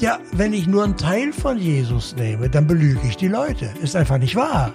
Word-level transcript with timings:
Ja, 0.00 0.20
wenn 0.30 0.52
ich 0.52 0.68
nur 0.68 0.84
einen 0.84 0.96
Teil 0.96 1.32
von 1.32 1.58
Jesus 1.58 2.14
nehme, 2.14 2.48
dann 2.48 2.68
belüge 2.68 3.00
ich 3.08 3.16
die 3.16 3.26
Leute. 3.26 3.68
Ist 3.82 3.96
einfach 3.96 4.18
nicht 4.18 4.36
wahr. 4.36 4.72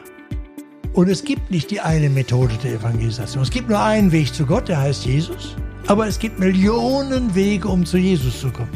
Und 0.94 1.10
es 1.10 1.24
gibt 1.24 1.50
nicht 1.50 1.72
die 1.72 1.80
eine 1.80 2.10
Methode 2.10 2.54
der 2.62 2.74
Evangelisation. 2.74 3.42
Es 3.42 3.50
gibt 3.50 3.70
nur 3.70 3.80
einen 3.80 4.12
Weg 4.12 4.34
zu 4.34 4.46
Gott, 4.46 4.68
der 4.68 4.82
heißt 4.82 5.06
Jesus. 5.06 5.56
Aber 5.88 6.08
es 6.08 6.20
gibt 6.20 6.40
Millionen 6.40 7.34
Wege, 7.34 7.70
um 7.70 7.86
zu 7.86 7.98
Jesus 7.98 8.42
zu 8.42 8.52
kommen. 8.52 8.70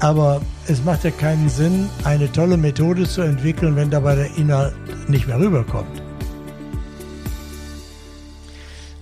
Aber 0.00 0.42
es 0.66 0.84
macht 0.84 1.04
ja 1.04 1.10
keinen 1.12 1.48
Sinn, 1.48 1.88
eine 2.02 2.30
tolle 2.30 2.56
Methode 2.56 3.04
zu 3.04 3.22
entwickeln, 3.22 3.76
wenn 3.76 3.88
dabei 3.88 4.16
der 4.16 4.36
Inhalt 4.36 4.74
nicht 5.08 5.28
mehr 5.28 5.38
rüberkommt. 5.38 6.02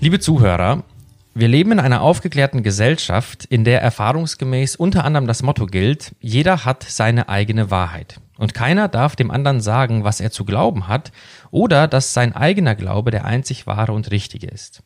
Liebe 0.00 0.20
Zuhörer, 0.20 0.83
wir 1.34 1.48
leben 1.48 1.72
in 1.72 1.80
einer 1.80 2.00
aufgeklärten 2.00 2.62
Gesellschaft, 2.62 3.44
in 3.44 3.64
der 3.64 3.82
erfahrungsgemäß 3.82 4.76
unter 4.76 5.04
anderem 5.04 5.26
das 5.26 5.42
Motto 5.42 5.66
gilt, 5.66 6.14
jeder 6.20 6.64
hat 6.64 6.84
seine 6.84 7.28
eigene 7.28 7.72
Wahrheit. 7.72 8.20
Und 8.38 8.54
keiner 8.54 8.88
darf 8.88 9.16
dem 9.16 9.32
anderen 9.32 9.60
sagen, 9.60 10.04
was 10.04 10.20
er 10.20 10.30
zu 10.30 10.44
glauben 10.44 10.86
hat 10.86 11.10
oder 11.50 11.88
dass 11.88 12.14
sein 12.14 12.34
eigener 12.34 12.76
Glaube 12.76 13.10
der 13.10 13.24
einzig 13.24 13.66
wahre 13.66 13.92
und 13.92 14.10
richtige 14.10 14.46
ist. 14.46 14.82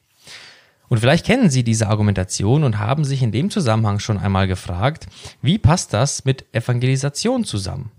Und 0.89 1.01
vielleicht 1.01 1.27
kennen 1.27 1.51
Sie 1.51 1.65
diese 1.65 1.89
Argumentation 1.89 2.65
und 2.65 2.79
haben 2.79 3.05
sich 3.05 3.23
in 3.23 3.33
dem 3.33 3.51
Zusammenhang 3.51 3.99
schon 3.99 4.19
einmal 4.19 4.49
gefragt, 4.49 5.07
wie 5.43 5.59
passt 5.59 5.93
das 5.93 6.25
mit 6.25 6.47
Evangelisation 6.55 7.45
zusammen? 7.45 7.91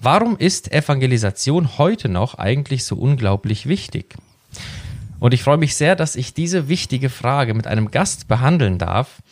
Warum 0.00 0.36
ist 0.36 0.72
Evangelisation 0.72 1.78
heute 1.78 2.08
noch 2.08 2.34
eigentlich 2.34 2.84
so 2.84 2.96
unglaublich 2.96 3.66
wichtig? 3.66 4.16
Und 5.26 5.34
ich 5.34 5.42
freue 5.42 5.56
mich 5.56 5.74
sehr, 5.74 5.96
dass 5.96 6.14
ich 6.14 6.34
diese 6.34 6.68
wichtige 6.68 7.10
Frage 7.10 7.52
mit 7.52 7.66
einem 7.66 7.90
Gast 7.90 8.28
behandeln 8.28 8.78
darf, 8.78 9.22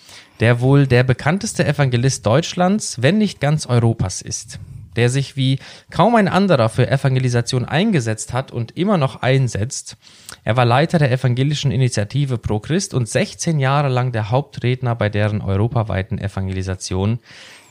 der 0.40 0.60
wohl 0.60 0.88
der 0.88 1.04
bekannteste 1.04 1.64
Evangelist 1.64 2.26
Deutschlands, 2.26 3.00
wenn 3.00 3.16
nicht 3.16 3.40
ganz 3.40 3.64
Europas 3.66 4.20
ist, 4.20 4.58
der 4.96 5.08
sich 5.08 5.36
wie 5.36 5.60
kaum 5.92 6.16
ein 6.16 6.27
anderer 6.27 6.69
für 6.69 6.91
Evangelisation 6.91 7.64
eingesetzt 7.64 8.32
hat 8.32 8.50
und 8.50 8.77
immer 8.77 8.98
noch 8.98 9.22
einsetzt. 9.22 9.96
Er 10.42 10.56
war 10.56 10.64
Leiter 10.64 10.98
der 10.98 11.12
evangelischen 11.12 11.70
Initiative 11.70 12.38
Pro 12.38 12.58
Christ 12.58 12.92
und 12.92 13.08
16 13.08 13.60
Jahre 13.60 13.88
lang 13.88 14.10
der 14.10 14.30
Hauptredner 14.32 14.97
bei 14.97 15.08
deren 15.08 15.42
europaweiten 15.42 16.19
Evangelisation. 16.19 17.20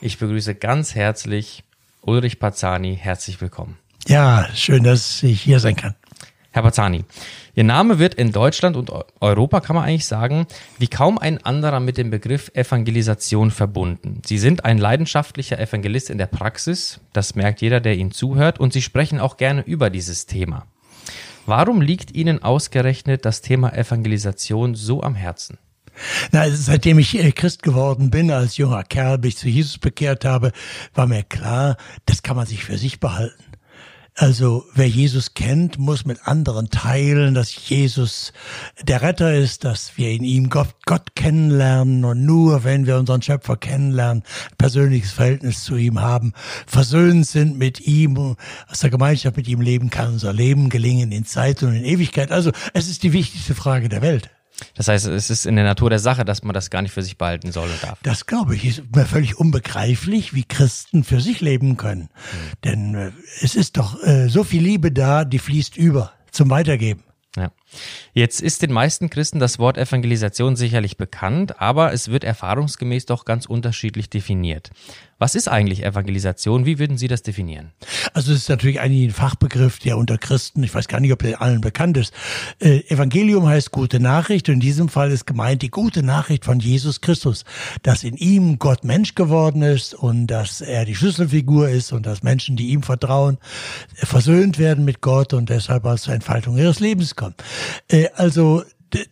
Ich 0.00 0.16
begrüße 0.18 0.54
ganz 0.54 0.94
herzlich 0.94 1.62
Ulrich 2.00 2.38
Pazani. 2.38 2.96
Herzlich 2.96 3.42
willkommen. 3.42 3.76
Ja, 4.08 4.48
schön, 4.54 4.82
dass 4.82 5.22
ich 5.22 5.42
hier 5.42 5.60
sein 5.60 5.76
kann. 5.76 5.94
Herr 6.54 6.62
Pazani, 6.62 7.04
Ihr 7.56 7.64
Name 7.64 7.98
wird 7.98 8.14
in 8.14 8.30
Deutschland 8.30 8.76
und 8.76 8.88
Europa, 9.20 9.58
kann 9.58 9.74
man 9.74 9.86
eigentlich 9.86 10.06
sagen, 10.06 10.46
wie 10.78 10.86
kaum 10.86 11.18
ein 11.18 11.44
anderer 11.44 11.80
mit 11.80 11.98
dem 11.98 12.10
Begriff 12.10 12.52
Evangelisation 12.54 13.50
verbunden. 13.50 14.22
Sie 14.24 14.38
sind 14.38 14.64
ein 14.64 14.78
leidenschaftlicher 14.78 15.58
Evangelist 15.58 16.10
in 16.10 16.18
der 16.18 16.28
Praxis, 16.28 17.00
das 17.12 17.34
merkt 17.34 17.60
jeder, 17.60 17.80
der 17.80 17.96
Ihnen 17.96 18.12
zuhört, 18.12 18.60
und 18.60 18.72
Sie 18.72 18.82
sprechen 18.82 19.18
auch 19.18 19.36
gerne 19.36 19.62
über 19.62 19.90
dieses 19.90 20.26
Thema. 20.26 20.64
Warum 21.44 21.80
liegt 21.80 22.14
Ihnen 22.14 22.40
ausgerechnet 22.40 23.24
das 23.24 23.40
Thema 23.40 23.72
Evangelisation 23.72 24.76
so 24.76 25.02
am 25.02 25.16
Herzen? 25.16 25.58
Na, 26.30 26.42
also 26.42 26.56
seitdem 26.56 26.98
ich 26.98 27.18
äh, 27.18 27.32
Christ 27.32 27.62
geworden 27.62 28.10
bin, 28.10 28.30
als 28.30 28.56
junger 28.56 28.84
Kerl, 28.84 29.18
mich 29.18 29.36
zu 29.36 29.48
Jesus 29.48 29.78
bekehrt 29.78 30.24
habe, 30.24 30.52
war 30.94 31.06
mir 31.06 31.22
klar, 31.22 31.76
das 32.06 32.22
kann 32.22 32.36
man 32.36 32.46
sich 32.46 32.64
für 32.64 32.78
sich 32.78 33.00
behalten. 33.00 33.43
Also 34.16 34.64
wer 34.72 34.88
Jesus 34.88 35.34
kennt, 35.34 35.76
muss 35.80 36.04
mit 36.04 36.28
anderen 36.28 36.70
teilen, 36.70 37.34
dass 37.34 37.68
Jesus 37.68 38.32
der 38.80 39.02
Retter 39.02 39.34
ist, 39.34 39.64
dass 39.64 39.96
wir 39.96 40.12
in 40.12 40.22
ihm 40.22 40.50
Gott, 40.50 40.68
Gott 40.86 41.16
kennenlernen 41.16 42.04
und 42.04 42.24
nur 42.24 42.62
wenn 42.62 42.86
wir 42.86 42.96
unseren 42.96 43.22
Schöpfer 43.22 43.56
kennenlernen, 43.56 44.22
persönliches 44.56 45.10
Verhältnis 45.10 45.64
zu 45.64 45.74
ihm 45.74 46.00
haben, 46.00 46.32
versöhnt 46.64 47.26
sind 47.26 47.58
mit 47.58 47.80
ihm, 47.80 48.36
aus 48.68 48.78
der 48.78 48.90
Gemeinschaft 48.90 49.36
mit 49.36 49.48
ihm 49.48 49.60
leben, 49.60 49.90
kann 49.90 50.12
unser 50.12 50.32
Leben 50.32 50.68
gelingen 50.68 51.10
in 51.10 51.26
Zeit 51.26 51.64
und 51.64 51.74
in 51.74 51.84
Ewigkeit. 51.84 52.30
Also 52.30 52.52
es 52.72 52.88
ist 52.88 53.02
die 53.02 53.12
wichtigste 53.12 53.56
Frage 53.56 53.88
der 53.88 54.00
Welt. 54.00 54.30
Das 54.74 54.88
heißt, 54.88 55.06
es 55.06 55.30
ist 55.30 55.46
in 55.46 55.56
der 55.56 55.64
Natur 55.64 55.90
der 55.90 55.98
Sache, 55.98 56.24
dass 56.24 56.42
man 56.42 56.54
das 56.54 56.70
gar 56.70 56.82
nicht 56.82 56.92
für 56.92 57.02
sich 57.02 57.18
behalten 57.18 57.52
soll 57.52 57.68
und 57.68 57.82
darf. 57.82 57.98
Das 58.02 58.26
glaube 58.26 58.54
ich, 58.54 58.64
ist 58.64 58.94
mir 58.94 59.04
völlig 59.04 59.38
unbegreiflich, 59.38 60.34
wie 60.34 60.44
Christen 60.44 61.04
für 61.04 61.20
sich 61.20 61.40
leben 61.40 61.76
können. 61.76 62.02
Mhm. 62.02 62.52
Denn 62.64 62.94
äh, 62.94 63.12
es 63.40 63.54
ist 63.54 63.76
doch 63.76 64.02
äh, 64.02 64.28
so 64.28 64.44
viel 64.44 64.62
Liebe 64.62 64.92
da, 64.92 65.24
die 65.24 65.38
fließt 65.38 65.76
über 65.76 66.12
zum 66.30 66.50
Weitergeben. 66.50 67.02
Ja. 67.36 67.50
Jetzt 68.12 68.40
ist 68.40 68.62
den 68.62 68.72
meisten 68.72 69.10
Christen 69.10 69.40
das 69.40 69.58
Wort 69.58 69.76
Evangelisation 69.76 70.54
sicherlich 70.54 70.96
bekannt, 70.96 71.60
aber 71.60 71.92
es 71.92 72.08
wird 72.08 72.22
erfahrungsgemäß 72.22 73.06
doch 73.06 73.24
ganz 73.24 73.46
unterschiedlich 73.46 74.08
definiert. 74.08 74.70
Was 75.18 75.34
ist 75.34 75.48
eigentlich 75.48 75.84
Evangelisation? 75.84 76.66
Wie 76.66 76.78
würden 76.78 76.98
Sie 76.98 77.08
das 77.08 77.22
definieren? 77.22 77.72
Also 78.12 78.32
es 78.32 78.38
ist 78.38 78.48
natürlich 78.48 78.80
eigentlich 78.80 79.08
ein 79.08 79.12
Fachbegriff, 79.12 79.78
der 79.78 79.96
unter 79.96 80.18
Christen, 80.18 80.62
ich 80.62 80.74
weiß 80.74 80.88
gar 80.88 81.00
nicht, 81.00 81.12
ob 81.12 81.22
der 81.22 81.40
allen 81.40 81.60
bekannt 81.60 81.96
ist. 81.96 82.12
Äh, 82.60 82.80
Evangelium 82.88 83.46
heißt 83.46 83.70
gute 83.70 84.00
Nachricht 84.00 84.48
und 84.48 84.54
in 84.54 84.60
diesem 84.60 84.88
Fall 84.88 85.10
ist 85.10 85.26
gemeint 85.26 85.62
die 85.62 85.70
gute 85.70 86.02
Nachricht 86.02 86.44
von 86.44 86.60
Jesus 86.60 87.00
Christus, 87.00 87.44
dass 87.82 88.04
in 88.04 88.16
ihm 88.16 88.58
Gott 88.58 88.84
Mensch 88.84 89.14
geworden 89.14 89.62
ist 89.62 89.94
und 89.94 90.26
dass 90.26 90.60
er 90.60 90.84
die 90.84 90.94
Schlüsselfigur 90.94 91.68
ist 91.68 91.92
und 91.92 92.06
dass 92.06 92.22
Menschen, 92.22 92.56
die 92.56 92.68
ihm 92.68 92.82
vertrauen, 92.82 93.38
versöhnt 93.94 94.58
werden 94.58 94.84
mit 94.84 95.00
Gott 95.00 95.32
und 95.32 95.48
deshalb 95.48 95.84
als 95.86 96.02
zur 96.02 96.14
Entfaltung 96.14 96.56
ihres 96.56 96.80
Lebens 96.80 97.14
kommen. 97.14 97.34
Äh, 97.88 98.08
also 98.14 98.62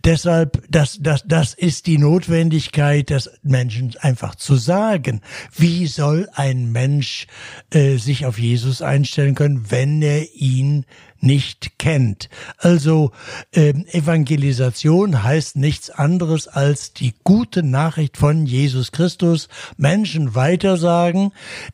deshalb, 0.05 0.63
das, 0.71 0.99
das, 1.01 1.25
das 1.27 1.55
ist 1.55 1.87
die 1.87 1.99
Notwendigkeit 1.99 3.11
des 3.11 3.31
Menschen 3.43 3.95
einfach 4.01 4.35
zu 4.35 4.57
sagen. 4.57 5.21
Wie 5.57 5.87
soll 5.87 6.29
ein 6.35 6.73
Mensch 6.73 7.27
äh, 7.71 7.97
sich 7.97 8.27
auf 8.27 8.39
Jesus 8.39 8.83
einstellen 8.83 9.35
können, 9.35 9.71
wenn 9.71 10.03
er 10.03 10.33
ihn 10.35 10.85
nicht 11.23 11.79
kennt. 11.79 12.29
Also 12.59 13.13
äh, 13.53 13.71
Evangelisation 13.71 15.23
heißt 15.23 15.57
nichts 15.57 15.91
anderes 15.91 16.49
als 16.49 16.93
die 16.93 17.15
gute 17.23 17.63
Nachricht 17.63 18.17
von 18.17 18.45
Jesus 18.45 18.93
Christus 18.93 19.49
Menschen 19.77 20.35
weitersagen, 20.35 21.33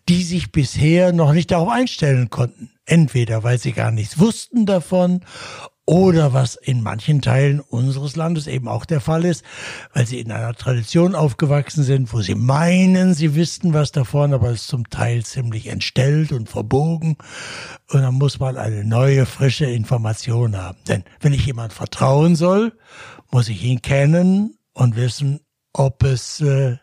die 0.09 0.23
sich 0.23 0.53
bisher 0.53 1.13
noch 1.13 1.33
nicht 1.33 1.51
darauf 1.51 1.71
einstellen 1.71 2.29
konnten. 2.29 2.71
Entweder 2.85 3.43
weil 3.43 3.59
sie 3.59 3.73
gar 3.73 3.91
nichts 3.91 4.19
wussten 4.19 4.67
davon 4.67 5.21
oder 5.89 6.35
was 6.35 6.55
in 6.55 6.83
manchen 6.83 7.23
Teilen 7.23 7.61
unseres 7.61 8.15
Landes 8.15 8.47
eben 8.47 8.69
auch 8.69 8.85
der 8.85 9.01
Fall 9.01 9.25
ist, 9.25 9.43
weil 9.95 10.07
sie 10.07 10.21
in 10.21 10.31
einer 10.31 10.53
Tradition 10.53 11.15
aufgewachsen 11.15 11.83
sind, 11.83 12.13
wo 12.13 12.21
sie 12.21 12.35
meinen, 12.35 13.15
sie 13.15 13.35
wüssten 13.35 13.73
was 13.73 13.91
davon, 13.91 14.35
aber 14.35 14.51
es 14.51 14.67
zum 14.67 14.91
Teil 14.91 15.25
ziemlich 15.25 15.69
entstellt 15.69 16.31
und 16.31 16.51
verbogen. 16.51 17.17
Und 17.91 18.03
dann 18.03 18.17
muss 18.17 18.39
man 18.39 18.59
eine 18.59 18.85
neue, 18.85 19.25
frische 19.25 19.65
Information 19.65 20.59
haben. 20.59 20.77
Denn 20.89 21.05
wenn 21.21 21.33
ich 21.33 21.47
jemand 21.47 21.73
vertrauen 21.73 22.37
soll, 22.37 22.75
muss 23.31 23.49
ich 23.49 23.65
ihn 23.65 23.81
kennen 23.81 24.59
und 24.75 24.95
wissen, 24.95 25.41
ob 25.73 26.03
es 26.03 26.43
äh, 26.43 26.77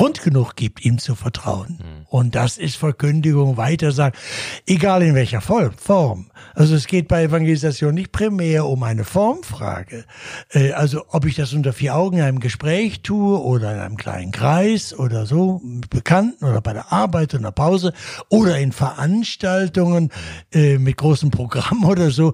Grund 0.00 0.22
genug 0.22 0.56
gibt, 0.56 0.82
ihm 0.82 0.96
zu 0.96 1.14
vertrauen. 1.14 1.78
Mhm. 1.78 2.06
Und 2.08 2.34
das 2.34 2.56
ist 2.56 2.76
Verkündigung, 2.76 3.58
Weitersagen, 3.58 4.18
egal 4.66 5.02
in 5.02 5.14
welcher 5.14 5.42
Form. 5.42 6.30
Also 6.54 6.74
es 6.74 6.86
geht 6.86 7.06
bei 7.06 7.24
Evangelisation 7.24 7.92
nicht 7.92 8.10
primär 8.10 8.64
um 8.64 8.82
eine 8.82 9.04
Formfrage. 9.04 10.06
Äh, 10.52 10.72
also 10.72 11.04
ob 11.08 11.26
ich 11.26 11.34
das 11.34 11.52
unter 11.52 11.74
vier 11.74 11.96
Augen 11.96 12.16
in 12.16 12.22
einem 12.22 12.40
Gespräch 12.40 13.02
tue 13.02 13.38
oder 13.38 13.74
in 13.74 13.78
einem 13.78 13.98
kleinen 13.98 14.32
Kreis 14.32 14.94
oder 14.94 15.26
so, 15.26 15.60
mit 15.62 15.90
Bekannten 15.90 16.46
oder 16.46 16.62
bei 16.62 16.72
der 16.72 16.90
Arbeit 16.90 17.34
in 17.34 17.42
der 17.42 17.50
Pause 17.50 17.92
oder 18.30 18.58
in 18.58 18.72
Veranstaltungen 18.72 20.08
äh, 20.50 20.78
mit 20.78 20.96
großem 20.96 21.30
Programm 21.30 21.84
oder 21.84 22.10
so. 22.10 22.32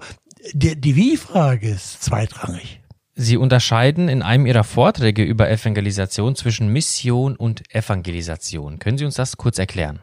Die, 0.53 0.79
die 0.79 0.95
Wie-Frage 0.95 1.67
ist 1.67 2.01
zweitrangig. 2.01 2.79
Sie 3.19 3.35
unterscheiden 3.35 4.09
in 4.09 4.21
einem 4.21 4.45
Ihrer 4.45 4.63
Vorträge 4.63 5.23
über 5.23 5.49
Evangelisation 5.49 6.35
zwischen 6.35 6.71
Mission 6.71 7.35
und 7.35 7.63
Evangelisation. 7.73 8.77
Können 8.77 8.99
Sie 8.99 9.05
uns 9.05 9.15
das 9.15 9.37
kurz 9.37 9.57
erklären? 9.57 9.99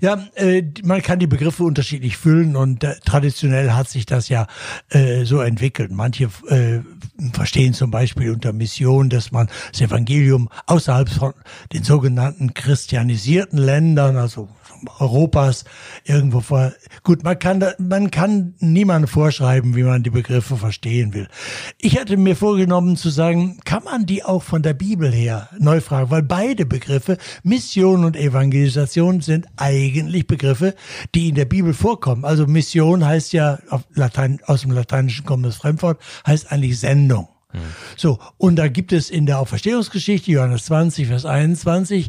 Ja, 0.00 0.26
äh, 0.36 0.62
man 0.82 1.02
kann 1.02 1.18
die 1.18 1.26
Begriffe 1.26 1.64
unterschiedlich 1.64 2.16
füllen 2.16 2.56
und 2.56 2.82
äh, 2.82 2.94
traditionell 3.04 3.72
hat 3.72 3.90
sich 3.90 4.06
das 4.06 4.30
ja 4.30 4.46
äh, 4.88 5.24
so 5.24 5.40
entwickelt. 5.40 5.90
Manche 5.90 6.30
äh, 6.48 6.80
verstehen 7.34 7.74
zum 7.74 7.90
Beispiel 7.90 8.30
unter 8.30 8.54
Mission, 8.54 9.10
dass 9.10 9.32
man 9.32 9.48
das 9.72 9.82
Evangelium 9.82 10.48
außerhalb 10.66 11.10
von 11.10 11.34
den 11.74 11.84
sogenannten 11.84 12.54
christianisierten 12.54 13.58
Ländern, 13.58 14.16
also 14.16 14.48
Europas 14.98 15.64
irgendwo 16.04 16.40
vor. 16.40 16.72
Gut, 17.02 17.24
man 17.24 17.38
kann 17.38 17.60
da, 17.60 17.72
man 17.78 18.10
kann 18.10 18.54
niemandem 18.58 19.08
vorschreiben, 19.08 19.76
wie 19.76 19.82
man 19.82 20.02
die 20.02 20.10
Begriffe 20.10 20.56
verstehen 20.56 21.14
will. 21.14 21.28
Ich 21.78 21.98
hatte 21.98 22.16
mir 22.16 22.36
vorgenommen 22.36 22.96
zu 22.96 23.10
sagen, 23.10 23.60
kann 23.64 23.84
man 23.84 24.06
die 24.06 24.24
auch 24.24 24.42
von 24.42 24.62
der 24.62 24.74
Bibel 24.74 25.12
her 25.12 25.48
neu 25.58 25.80
fragen, 25.80 26.10
weil 26.10 26.22
beide 26.22 26.66
Begriffe, 26.66 27.18
Mission 27.42 28.04
und 28.04 28.16
Evangelisation, 28.16 29.20
sind 29.20 29.46
eigentlich 29.56 30.26
Begriffe, 30.26 30.74
die 31.14 31.28
in 31.28 31.34
der 31.34 31.44
Bibel 31.44 31.74
vorkommen. 31.74 32.24
Also 32.24 32.46
Mission 32.46 33.04
heißt 33.04 33.32
ja 33.32 33.58
auf 33.68 33.82
Latein, 33.94 34.40
aus 34.46 34.62
dem 34.62 34.70
Lateinischen 34.70 35.24
kommendes 35.24 35.56
Fremdwort, 35.56 36.00
heißt 36.26 36.52
eigentlich 36.52 36.78
Sendung. 36.78 37.28
So, 37.96 38.18
und 38.38 38.56
da 38.56 38.68
gibt 38.68 38.92
es 38.92 39.10
in 39.10 39.26
der 39.26 39.40
Auferstehungsgeschichte, 39.40 40.30
Johannes 40.30 40.66
20, 40.66 41.08
Vers 41.08 41.26
21, 41.26 42.08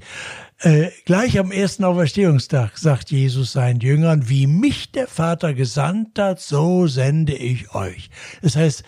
Äh, 0.64 0.92
gleich 1.06 1.40
am 1.40 1.52
ersten 1.52 1.84
Auferstehungstag 1.84 2.78
sagt 2.78 3.10
Jesus 3.10 3.52
seinen 3.54 3.80
Jüngern, 3.80 4.30
wie 4.30 4.46
mich 4.46 4.92
der 4.92 5.08
Vater 5.08 5.56
gesandt 5.56 6.20
hat, 6.20 6.40
so 6.40 6.86
sende 6.86 7.34
ich 7.34 7.74
euch. 7.74 8.12
Das 8.44 8.56
heißt, 8.56 8.84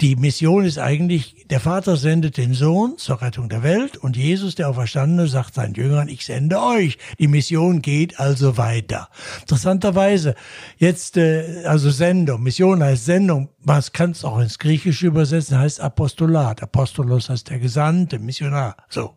die 0.00 0.16
Mission 0.16 0.64
ist 0.64 0.78
eigentlich, 0.78 1.44
der 1.50 1.60
Vater 1.60 1.98
sendet 1.98 2.38
den 2.38 2.54
Sohn 2.54 2.96
zur 2.96 3.20
Rettung 3.20 3.50
der 3.50 3.62
Welt 3.62 3.98
und 3.98 4.16
Jesus, 4.16 4.54
der 4.54 4.70
Auferstandene, 4.70 5.26
sagt 5.26 5.52
seinen 5.52 5.74
Jüngern, 5.74 6.08
ich 6.08 6.24
sende 6.24 6.62
euch. 6.62 6.96
Die 7.18 7.28
Mission 7.28 7.82
geht 7.82 8.18
also 8.18 8.56
weiter. 8.56 9.10
Interessanterweise, 9.42 10.34
jetzt, 10.78 11.18
äh, 11.18 11.62
also 11.66 11.90
Sendung, 11.90 12.42
Mission 12.42 12.82
heißt 12.82 13.04
Sendung, 13.04 13.50
man 13.62 13.82
kann 13.92 14.12
es 14.12 14.24
auch 14.24 14.38
ins 14.38 14.58
Griechische 14.58 15.08
übersetzen, 15.08 15.58
heißt 15.58 15.82
Apostolat. 15.82 16.62
Apostolos 16.62 17.28
heißt 17.28 17.50
der 17.50 17.58
Gesandte, 17.58 18.18
Missionar, 18.18 18.76
so. 18.88 19.14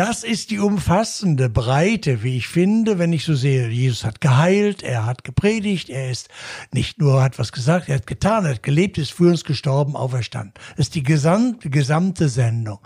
Das 0.00 0.24
ist 0.24 0.50
die 0.50 0.58
umfassende 0.58 1.50
Breite, 1.50 2.22
wie 2.22 2.38
ich 2.38 2.48
finde, 2.48 2.98
wenn 2.98 3.12
ich 3.12 3.26
so 3.26 3.34
sehe, 3.34 3.68
Jesus 3.68 4.02
hat 4.02 4.22
geheilt, 4.22 4.82
er 4.82 5.04
hat 5.04 5.24
gepredigt, 5.24 5.90
er 5.90 6.10
ist 6.10 6.30
nicht 6.72 6.98
nur 6.98 7.22
hat 7.22 7.38
was 7.38 7.52
gesagt, 7.52 7.90
er 7.90 7.96
hat 7.96 8.06
getan, 8.06 8.46
er 8.46 8.52
hat 8.52 8.62
gelebt, 8.62 8.96
ist 8.96 9.12
für 9.12 9.28
uns 9.28 9.44
gestorben, 9.44 9.96
auferstanden. 9.96 10.54
Das 10.78 10.86
ist 10.86 10.94
die 10.94 11.02
gesamte, 11.02 11.68
gesamte 11.68 12.30
Sendung. 12.30 12.78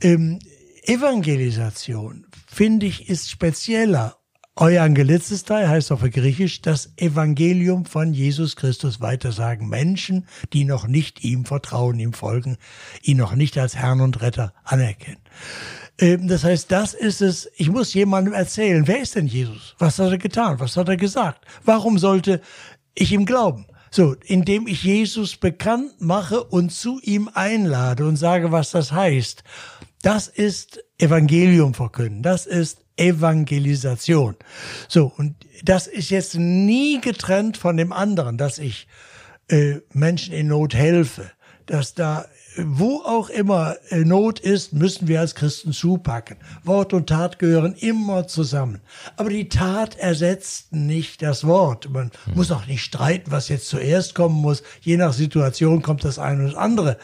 Ähm, 0.00 0.38
Evangelisation, 0.84 2.28
finde 2.46 2.86
ich, 2.86 3.08
ist 3.08 3.28
spezieller. 3.28 4.16
Euangelizistei 4.54 5.66
heißt 5.66 5.90
auf 5.90 6.02
Griechisch 6.02 6.62
das 6.62 6.92
Evangelium 6.96 7.86
von 7.86 8.14
Jesus 8.14 8.54
Christus 8.54 9.00
weitersagen. 9.00 9.68
Menschen, 9.68 10.26
die 10.52 10.64
noch 10.64 10.86
nicht 10.86 11.24
ihm 11.24 11.44
vertrauen, 11.44 11.98
ihm 11.98 12.12
folgen, 12.12 12.56
ihn 13.02 13.16
noch 13.16 13.34
nicht 13.34 13.58
als 13.58 13.74
Herrn 13.74 14.00
und 14.00 14.22
Retter 14.22 14.54
anerkennen. 14.62 15.18
Ähm, 15.98 16.28
das 16.28 16.44
heißt, 16.44 16.70
das 16.70 16.94
ist 16.94 17.22
es, 17.22 17.50
ich 17.56 17.70
muss 17.70 17.94
jemandem 17.94 18.34
erzählen, 18.34 18.86
wer 18.86 19.00
ist 19.00 19.14
denn 19.14 19.26
Jesus? 19.26 19.74
Was 19.78 19.98
hat 19.98 20.10
er 20.10 20.18
getan? 20.18 20.60
Was 20.60 20.76
hat 20.76 20.88
er 20.88 20.96
gesagt? 20.96 21.44
Warum 21.64 21.98
sollte 21.98 22.40
ich 22.94 23.12
ihm 23.12 23.24
glauben? 23.26 23.66
So, 23.90 24.14
indem 24.24 24.66
ich 24.66 24.82
Jesus 24.82 25.36
bekannt 25.36 26.00
mache 26.00 26.42
und 26.44 26.70
zu 26.70 27.00
ihm 27.02 27.30
einlade 27.32 28.06
und 28.06 28.16
sage, 28.16 28.52
was 28.52 28.70
das 28.70 28.92
heißt. 28.92 29.42
Das 30.02 30.28
ist 30.28 30.84
Evangelium 30.98 31.72
verkünden. 31.72 32.22
Das 32.22 32.46
ist 32.46 32.84
Evangelisation. 32.96 34.36
So, 34.88 35.12
und 35.16 35.34
das 35.62 35.86
ist 35.86 36.10
jetzt 36.10 36.34
nie 36.34 37.00
getrennt 37.00 37.56
von 37.56 37.76
dem 37.76 37.92
anderen, 37.92 38.36
dass 38.36 38.58
ich 38.58 38.86
äh, 39.48 39.76
Menschen 39.92 40.34
in 40.34 40.48
Not 40.48 40.74
helfe, 40.74 41.30
dass 41.66 41.94
da 41.94 42.26
wo 42.58 43.02
auch 43.02 43.28
immer 43.28 43.76
äh, 43.90 44.04
Not 44.04 44.40
ist, 44.40 44.72
müssen 44.72 45.08
wir 45.08 45.20
als 45.20 45.34
Christen 45.34 45.72
zupacken. 45.72 46.36
Wort 46.64 46.92
und 46.92 47.08
Tat 47.08 47.38
gehören 47.38 47.74
immer 47.74 48.26
zusammen. 48.26 48.80
Aber 49.16 49.30
die 49.30 49.48
Tat 49.48 49.96
ersetzt 49.96 50.72
nicht 50.72 51.22
das 51.22 51.46
Wort. 51.46 51.90
Man 51.90 52.10
hm. 52.24 52.34
muss 52.34 52.50
auch 52.50 52.66
nicht 52.66 52.82
streiten, 52.82 53.30
was 53.30 53.48
jetzt 53.48 53.68
zuerst 53.68 54.14
kommen 54.14 54.40
muss. 54.40 54.62
Je 54.80 54.96
nach 54.96 55.12
Situation 55.12 55.82
kommt 55.82 56.04
das 56.04 56.18
eine 56.18 56.40
und 56.40 56.52
das 56.52 56.56
andere 56.56 56.98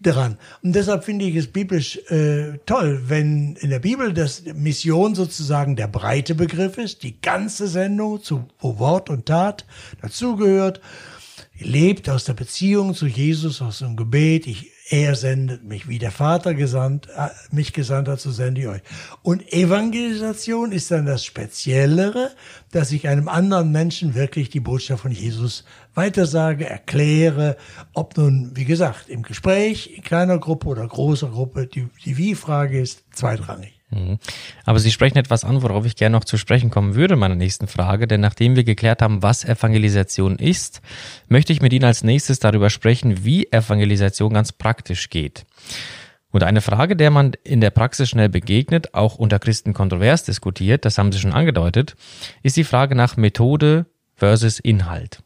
dran. 0.00 0.38
Und 0.62 0.74
deshalb 0.74 1.04
finde 1.04 1.24
ich 1.24 1.36
es 1.36 1.46
biblisch 1.46 1.98
äh, 2.10 2.58
toll, 2.66 3.04
wenn 3.06 3.56
in 3.56 3.70
der 3.70 3.78
Bibel 3.78 4.12
das 4.12 4.42
Mission 4.54 5.14
sozusagen 5.14 5.76
der 5.76 5.88
breite 5.88 6.34
Begriff 6.34 6.78
ist, 6.78 7.02
die 7.02 7.20
ganze 7.20 7.68
Sendung, 7.68 8.22
zu, 8.22 8.46
wo 8.58 8.78
Wort 8.78 9.10
und 9.10 9.26
Tat 9.26 9.64
dazugehört 10.02 10.80
lebt 11.58 12.08
aus 12.08 12.24
der 12.24 12.34
Beziehung 12.34 12.94
zu 12.94 13.06
Jesus, 13.06 13.62
aus 13.62 13.78
dem 13.78 13.96
Gebet. 13.96 14.46
Ich 14.46 14.73
er 14.90 15.14
sendet 15.14 15.64
mich, 15.64 15.88
wie 15.88 15.98
der 15.98 16.10
Vater 16.10 16.52
gesandt, 16.52 17.08
äh, 17.16 17.28
mich 17.50 17.72
gesandt 17.72 18.08
hat, 18.08 18.20
so 18.20 18.30
sende 18.30 18.60
ich 18.60 18.68
euch. 18.68 18.82
Und 19.22 19.52
Evangelisation 19.52 20.72
ist 20.72 20.90
dann 20.90 21.06
das 21.06 21.24
Speziellere, 21.24 22.30
dass 22.70 22.92
ich 22.92 23.08
einem 23.08 23.28
anderen 23.28 23.72
Menschen 23.72 24.14
wirklich 24.14 24.50
die 24.50 24.60
Botschaft 24.60 25.02
von 25.02 25.12
Jesus 25.12 25.64
weitersage, 25.94 26.68
erkläre, 26.68 27.56
ob 27.94 28.16
nun, 28.16 28.50
wie 28.54 28.66
gesagt, 28.66 29.08
im 29.08 29.22
Gespräch, 29.22 29.94
in 29.96 30.02
kleiner 30.02 30.38
Gruppe 30.38 30.68
oder 30.68 30.86
großer 30.86 31.30
Gruppe, 31.30 31.66
die, 31.66 31.88
die 32.04 32.18
Wie-Frage 32.18 32.80
ist 32.80 33.04
zweitrangig. 33.12 33.73
Mhm. 33.90 34.18
Aber 34.64 34.78
Sie 34.78 34.90
sprechen 34.90 35.18
etwas 35.18 35.44
an, 35.44 35.62
worauf 35.62 35.86
ich 35.86 35.96
gerne 35.96 36.16
noch 36.16 36.24
zu 36.24 36.36
sprechen 36.36 36.70
kommen 36.70 36.94
würde, 36.94 37.16
meiner 37.16 37.34
nächsten 37.34 37.66
Frage. 37.66 38.06
Denn 38.06 38.20
nachdem 38.20 38.56
wir 38.56 38.64
geklärt 38.64 39.02
haben, 39.02 39.22
was 39.22 39.44
Evangelisation 39.44 40.36
ist, 40.36 40.80
möchte 41.28 41.52
ich 41.52 41.62
mit 41.62 41.72
Ihnen 41.72 41.84
als 41.84 42.02
nächstes 42.02 42.38
darüber 42.38 42.70
sprechen, 42.70 43.24
wie 43.24 43.50
Evangelisation 43.52 44.34
ganz 44.34 44.52
praktisch 44.52 45.10
geht. 45.10 45.44
Und 46.30 46.42
eine 46.42 46.62
Frage, 46.62 46.96
der 46.96 47.10
man 47.10 47.32
in 47.44 47.60
der 47.60 47.70
Praxis 47.70 48.08
schnell 48.08 48.28
begegnet, 48.28 48.92
auch 48.92 49.14
unter 49.16 49.38
Christen 49.38 49.72
kontrovers 49.72 50.24
diskutiert, 50.24 50.84
das 50.84 50.98
haben 50.98 51.12
Sie 51.12 51.20
schon 51.20 51.32
angedeutet, 51.32 51.94
ist 52.42 52.56
die 52.56 52.64
Frage 52.64 52.96
nach 52.96 53.16
Methode 53.16 53.86
versus 54.16 54.58
Inhalt. 54.58 55.23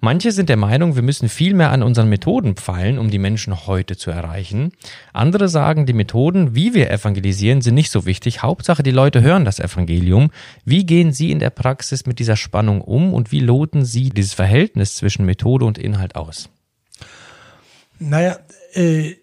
Manche 0.00 0.30
sind 0.30 0.48
der 0.48 0.56
Meinung, 0.56 0.94
wir 0.94 1.02
müssen 1.02 1.28
viel 1.28 1.54
mehr 1.54 1.72
an 1.72 1.82
unseren 1.82 2.08
Methoden 2.08 2.54
pfeilen, 2.54 2.98
um 2.98 3.10
die 3.10 3.18
Menschen 3.18 3.66
heute 3.66 3.96
zu 3.96 4.12
erreichen. 4.12 4.70
Andere 5.12 5.48
sagen, 5.48 5.86
die 5.86 5.92
Methoden, 5.92 6.54
wie 6.54 6.72
wir 6.72 6.88
evangelisieren, 6.90 7.62
sind 7.62 7.74
nicht 7.74 7.90
so 7.90 8.06
wichtig. 8.06 8.40
Hauptsache, 8.42 8.84
die 8.84 8.92
Leute 8.92 9.22
hören 9.22 9.44
das 9.44 9.58
Evangelium. 9.58 10.30
Wie 10.64 10.86
gehen 10.86 11.12
Sie 11.12 11.32
in 11.32 11.40
der 11.40 11.50
Praxis 11.50 12.06
mit 12.06 12.20
dieser 12.20 12.36
Spannung 12.36 12.80
um 12.80 13.12
und 13.12 13.32
wie 13.32 13.40
loten 13.40 13.84
Sie 13.84 14.10
dieses 14.10 14.34
Verhältnis 14.34 14.94
zwischen 14.94 15.26
Methode 15.26 15.64
und 15.64 15.78
Inhalt 15.78 16.14
aus? 16.14 16.48
Naja, 17.98 18.38
äh, 18.74 19.16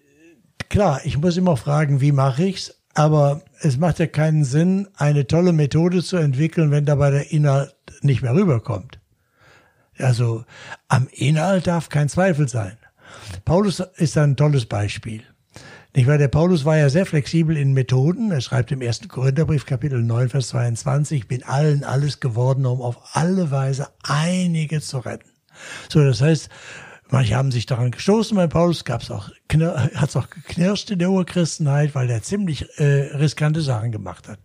klar, 0.68 1.00
ich 1.04 1.16
muss 1.16 1.38
immer 1.38 1.56
fragen, 1.56 2.02
wie 2.02 2.12
mache 2.12 2.44
ich's? 2.44 2.74
Aber 2.92 3.42
es 3.60 3.78
macht 3.78 3.98
ja 3.98 4.06
keinen 4.06 4.44
Sinn, 4.44 4.88
eine 4.96 5.26
tolle 5.26 5.52
Methode 5.52 6.02
zu 6.02 6.18
entwickeln, 6.18 6.70
wenn 6.70 6.84
dabei 6.84 7.10
der 7.10 7.30
Inhalt 7.30 7.74
nicht 8.02 8.20
mehr 8.22 8.34
rüberkommt. 8.34 8.98
Also 9.98 10.44
am 10.88 11.08
Inhalt 11.12 11.66
darf 11.66 11.88
kein 11.88 12.08
Zweifel 12.08 12.48
sein. 12.48 12.76
Paulus 13.44 13.80
ist 13.96 14.18
ein 14.18 14.36
tolles 14.36 14.66
Beispiel. 14.66 15.22
Nicht 15.96 16.08
wahr? 16.08 16.18
Der 16.18 16.28
Paulus 16.28 16.66
war 16.66 16.76
ja 16.76 16.90
sehr 16.90 17.06
flexibel 17.06 17.56
in 17.56 17.72
Methoden. 17.72 18.30
Er 18.30 18.42
schreibt 18.42 18.70
im 18.70 18.82
ersten 18.82 19.08
Korintherbrief, 19.08 19.64
Kapitel 19.64 20.02
9, 20.02 20.28
Vers 20.28 20.48
22, 20.48 21.20
ich 21.20 21.28
bin 21.28 21.42
allen 21.42 21.84
alles 21.84 22.20
geworden, 22.20 22.66
um 22.66 22.82
auf 22.82 22.98
alle 23.16 23.50
Weise 23.50 23.88
einige 24.02 24.82
zu 24.82 24.98
retten. 24.98 25.30
So, 25.88 26.04
das 26.04 26.20
heißt, 26.20 26.50
manche 27.08 27.34
haben 27.34 27.50
sich 27.50 27.64
daran 27.64 27.92
gestoßen 27.92 28.36
bei 28.36 28.46
Paulus, 28.46 28.84
gab's 28.84 29.10
auch, 29.10 29.30
hat 29.50 30.08
es 30.10 30.16
auch 30.16 30.28
geknirscht 30.28 30.90
in 30.90 30.98
der 30.98 31.10
Urchristenheit, 31.10 31.94
weil 31.94 32.10
er 32.10 32.22
ziemlich 32.22 32.66
äh, 32.78 33.16
riskante 33.16 33.62
Sachen 33.62 33.90
gemacht 33.90 34.28
hat. 34.28 34.38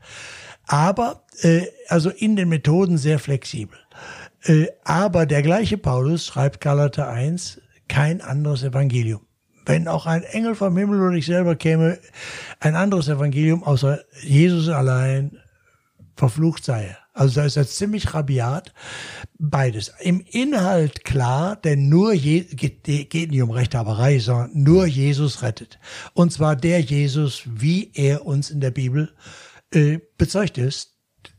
Aber, 0.67 1.25
äh, 1.41 1.63
also 1.89 2.09
in 2.11 2.37
den 2.37 2.47
Methoden 2.47 2.97
sehr 2.97 3.19
flexibel. 3.19 3.77
Äh, 4.43 4.67
aber 4.83 5.25
der 5.25 5.41
gleiche 5.41 5.77
Paulus 5.77 6.25
schreibt 6.25 6.61
Galater 6.61 7.07
1, 7.07 7.61
kein 7.87 8.21
anderes 8.21 8.63
Evangelium. 8.63 9.21
Wenn 9.65 9.87
auch 9.87 10.05
ein 10.05 10.23
Engel 10.23 10.55
vom 10.55 10.75
Himmel 10.75 11.01
oder 11.01 11.15
ich 11.15 11.27
selber 11.27 11.55
käme, 11.55 11.99
ein 12.59 12.75
anderes 12.75 13.09
Evangelium 13.09 13.63
außer 13.63 13.99
Jesus 14.21 14.69
allein, 14.69 15.37
verflucht 16.15 16.63
sei. 16.63 16.95
Also 17.13 17.41
da 17.41 17.45
ist 17.45 17.57
er 17.57 17.67
ziemlich 17.67 18.13
rabiat. 18.13 18.73
Beides. 19.37 19.91
Im 19.99 20.21
Inhalt 20.21 21.03
klar, 21.03 21.55
denn 21.57 21.89
nur 21.89 22.13
Je 22.13 22.41
geht, 22.41 22.83
geht 22.83 23.31
nicht 23.31 23.41
um 23.41 23.51
Rechthaberei, 23.51 24.19
sondern 24.19 24.51
nur 24.53 24.85
Jesus 24.85 25.41
rettet. 25.41 25.79
Und 26.13 26.31
zwar 26.31 26.55
der 26.55 26.79
Jesus, 26.79 27.43
wie 27.45 27.91
er 27.93 28.25
uns 28.25 28.49
in 28.49 28.61
der 28.61 28.71
Bibel 28.71 29.13
äh, 29.73 29.99
bezeugt 30.17 30.57
ist, 30.57 30.90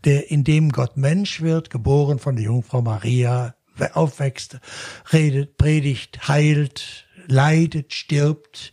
der, 0.04 0.30
in 0.30 0.44
dem 0.44 0.70
Gott 0.70 0.96
Mensch 0.96 1.40
wird, 1.40 1.70
geboren 1.70 2.18
von 2.18 2.36
der 2.36 2.46
Jungfrau 2.46 2.82
Maria, 2.82 3.54
aufwächst, 3.94 4.58
redet, 5.12 5.56
predigt, 5.56 6.28
heilt, 6.28 7.06
leidet, 7.26 7.92
stirbt, 7.92 8.72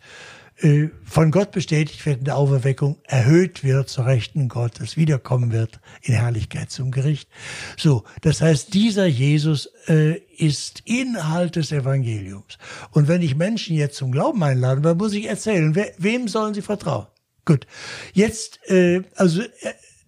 äh, 0.61 0.89
von 1.05 1.31
Gott 1.31 1.51
bestätigt 1.51 2.05
wird 2.05 2.19
in 2.19 2.25
der 2.25 2.35
Auferweckung, 2.35 2.97
erhöht 3.03 3.63
wird 3.63 3.89
zur 3.89 4.05
Rechten 4.05 4.49
Gottes, 4.49 4.97
wiederkommen 4.97 5.51
wird 5.51 5.79
in 6.01 6.13
Herrlichkeit 6.13 6.69
zum 6.69 6.91
Gericht. 6.91 7.29
So, 7.77 8.03
das 8.21 8.41
heißt, 8.41 8.73
dieser 8.73 9.05
Jesus 9.05 9.69
äh, 9.87 10.17
ist 10.37 10.81
Inhalt 10.85 11.55
des 11.55 11.71
Evangeliums. 11.71 12.57
Und 12.91 13.07
wenn 13.07 13.21
ich 13.21 13.35
Menschen 13.35 13.75
jetzt 13.75 13.97
zum 13.97 14.11
Glauben 14.11 14.43
einladen, 14.43 14.83
dann 14.83 14.97
muss 14.97 15.13
ich 15.13 15.25
erzählen, 15.25 15.75
we 15.75 15.93
wem 15.97 16.27
sollen 16.27 16.53
sie 16.53 16.61
vertrauen? 16.61 17.07
Gut, 17.45 17.65
jetzt, 18.13 18.59
äh, 18.69 19.03
also 19.15 19.41
äh, 19.41 19.47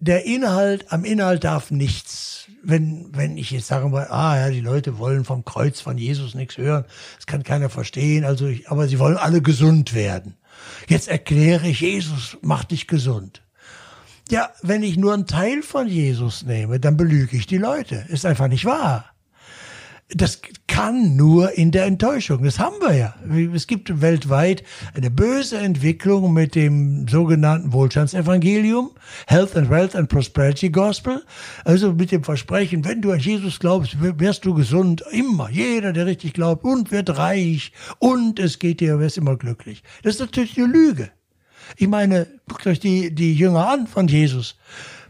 der 0.02 0.24
Inhalt, 0.24 0.92
am 0.92 1.04
Inhalt 1.04 1.44
darf 1.44 1.70
nichts. 1.70 2.48
Wenn, 2.64 3.08
wenn 3.12 3.36
ich 3.36 3.52
jetzt 3.52 3.68
sagen 3.68 3.92
will, 3.92 4.06
ah 4.08 4.36
ja, 4.36 4.50
die 4.50 4.60
Leute 4.60 4.98
wollen 4.98 5.24
vom 5.24 5.44
Kreuz 5.44 5.80
von 5.80 5.96
Jesus 5.96 6.34
nichts 6.34 6.58
hören, 6.58 6.84
das 7.16 7.26
kann 7.26 7.44
keiner 7.44 7.70
verstehen, 7.70 8.24
also 8.24 8.46
ich, 8.46 8.68
aber 8.68 8.88
sie 8.88 8.98
wollen 8.98 9.16
alle 9.16 9.42
gesund 9.42 9.94
werden. 9.94 10.36
Jetzt 10.88 11.08
erkläre 11.08 11.68
ich, 11.68 11.80
Jesus 11.80 12.36
macht 12.42 12.72
dich 12.72 12.88
gesund. 12.88 13.42
Ja, 14.28 14.50
wenn 14.62 14.82
ich 14.82 14.96
nur 14.96 15.14
einen 15.14 15.26
Teil 15.26 15.62
von 15.62 15.86
Jesus 15.86 16.44
nehme, 16.44 16.80
dann 16.80 16.96
belüge 16.96 17.36
ich 17.36 17.46
die 17.46 17.58
Leute. 17.58 18.04
Ist 18.08 18.26
einfach 18.26 18.48
nicht 18.48 18.64
wahr. 18.64 19.06
Das 20.08 20.40
kann 20.82 21.14
nur 21.14 21.56
in 21.56 21.70
der 21.70 21.84
Enttäuschung. 21.84 22.42
Das 22.42 22.58
haben 22.58 22.74
wir 22.80 22.92
ja. 22.92 23.14
Es 23.54 23.68
gibt 23.68 24.00
weltweit 24.00 24.64
eine 24.94 25.12
böse 25.12 25.58
Entwicklung 25.58 26.32
mit 26.32 26.56
dem 26.56 27.06
sogenannten 27.06 27.72
Wohlstandsevangelium, 27.72 28.90
Health 29.28 29.56
and 29.56 29.70
Wealth 29.70 29.94
and 29.94 30.08
Prosperity 30.08 30.70
Gospel. 30.70 31.22
Also 31.64 31.92
mit 31.92 32.10
dem 32.10 32.24
Versprechen, 32.24 32.84
wenn 32.84 33.00
du 33.00 33.12
an 33.12 33.20
Jesus 33.20 33.60
glaubst, 33.60 33.96
wirst 34.00 34.44
du 34.44 34.54
gesund. 34.54 35.04
Immer. 35.12 35.50
Jeder, 35.50 35.92
der 35.92 36.06
richtig 36.06 36.32
glaubt 36.32 36.64
und 36.64 36.90
wird 36.90 37.16
reich 37.16 37.70
und 38.00 38.40
es 38.40 38.58
geht 38.58 38.80
dir, 38.80 38.98
wirst 38.98 39.18
immer 39.18 39.36
glücklich. 39.36 39.84
Das 40.02 40.14
ist 40.14 40.20
natürlich 40.20 40.58
eine 40.58 40.66
Lüge. 40.66 41.12
Ich 41.76 41.86
meine, 41.86 42.26
guckt 42.48 42.66
euch 42.66 42.80
die, 42.80 43.14
die 43.14 43.34
Jünger 43.34 43.68
an 43.68 43.86
von 43.86 44.08
Jesus. 44.08 44.56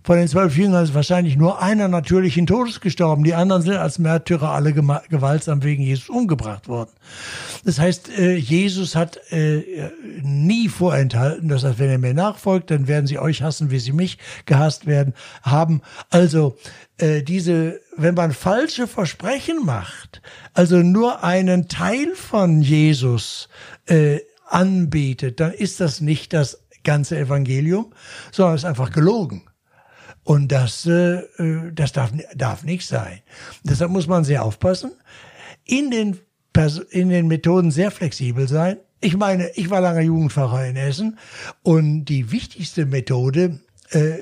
Von 0.04 0.16
den 0.16 0.26
zwölf 0.26 0.56
Jüngern 0.56 0.82
ist 0.82 0.94
wahrscheinlich 0.94 1.36
nur 1.36 1.62
einer 1.62 1.86
natürlichen 1.86 2.46
Todes 2.46 2.80
gestorben. 2.80 3.22
Die 3.22 3.34
anderen 3.34 3.62
sind 3.62 3.76
als 3.76 4.00
Märtyrer 4.00 4.50
alle 4.50 4.72
gewaltsam 4.72 5.62
wegen 5.62 5.82
Jesus 5.82 6.08
umgebracht 6.08 6.66
worden. 6.66 6.90
Das 7.64 7.78
heißt, 7.78 8.18
äh, 8.18 8.34
Jesus 8.34 8.96
hat 8.96 9.20
äh, 9.30 9.62
nie 10.22 10.68
vorenthalten, 10.68 11.48
dass 11.48 11.62
wenn 11.78 11.88
er 11.88 11.98
mir 11.98 12.14
nachfolgt, 12.14 12.72
dann 12.72 12.88
werden 12.88 13.06
sie 13.06 13.20
euch 13.20 13.42
hassen, 13.42 13.70
wie 13.70 13.78
sie 13.78 13.92
mich 13.92 14.18
gehasst 14.44 14.86
werden 14.86 15.14
haben. 15.42 15.82
Also 16.10 16.56
äh, 16.98 17.22
diese, 17.22 17.80
wenn 17.96 18.14
man 18.14 18.32
falsche 18.32 18.88
Versprechen 18.88 19.64
macht, 19.64 20.20
also 20.52 20.78
nur 20.78 21.22
einen 21.22 21.68
Teil 21.68 22.14
von 22.14 22.60
Jesus 22.60 23.48
anbietet, 24.48 25.40
dann 25.40 25.52
ist 25.52 25.80
das 25.80 26.00
nicht 26.00 26.32
das 26.32 26.62
ganze 26.84 27.18
Evangelium, 27.18 27.92
sondern 28.30 28.56
ist 28.56 28.64
einfach 28.64 28.90
gelogen. 28.90 29.42
Und 30.24 30.52
das, 30.52 30.86
äh, 30.86 31.22
das 31.72 31.92
darf, 31.92 32.12
darf 32.34 32.62
nicht 32.64 32.86
sein. 32.86 33.20
Deshalb 33.64 33.90
muss 33.90 34.06
man 34.06 34.24
sehr 34.24 34.44
aufpassen, 34.44 34.92
in 35.64 35.90
den, 35.90 36.18
in 36.90 37.08
den 37.08 37.26
Methoden 37.26 37.70
sehr 37.70 37.90
flexibel 37.90 38.46
sein. 38.46 38.78
Ich 39.00 39.16
meine, 39.16 39.50
ich 39.56 39.68
war 39.70 39.80
lange 39.80 40.02
Jugendpfarrer 40.02 40.66
in 40.66 40.76
Essen 40.76 41.18
und 41.62 42.04
die 42.04 42.30
wichtigste 42.30 42.86
Methode 42.86 43.60
äh, 43.90 44.18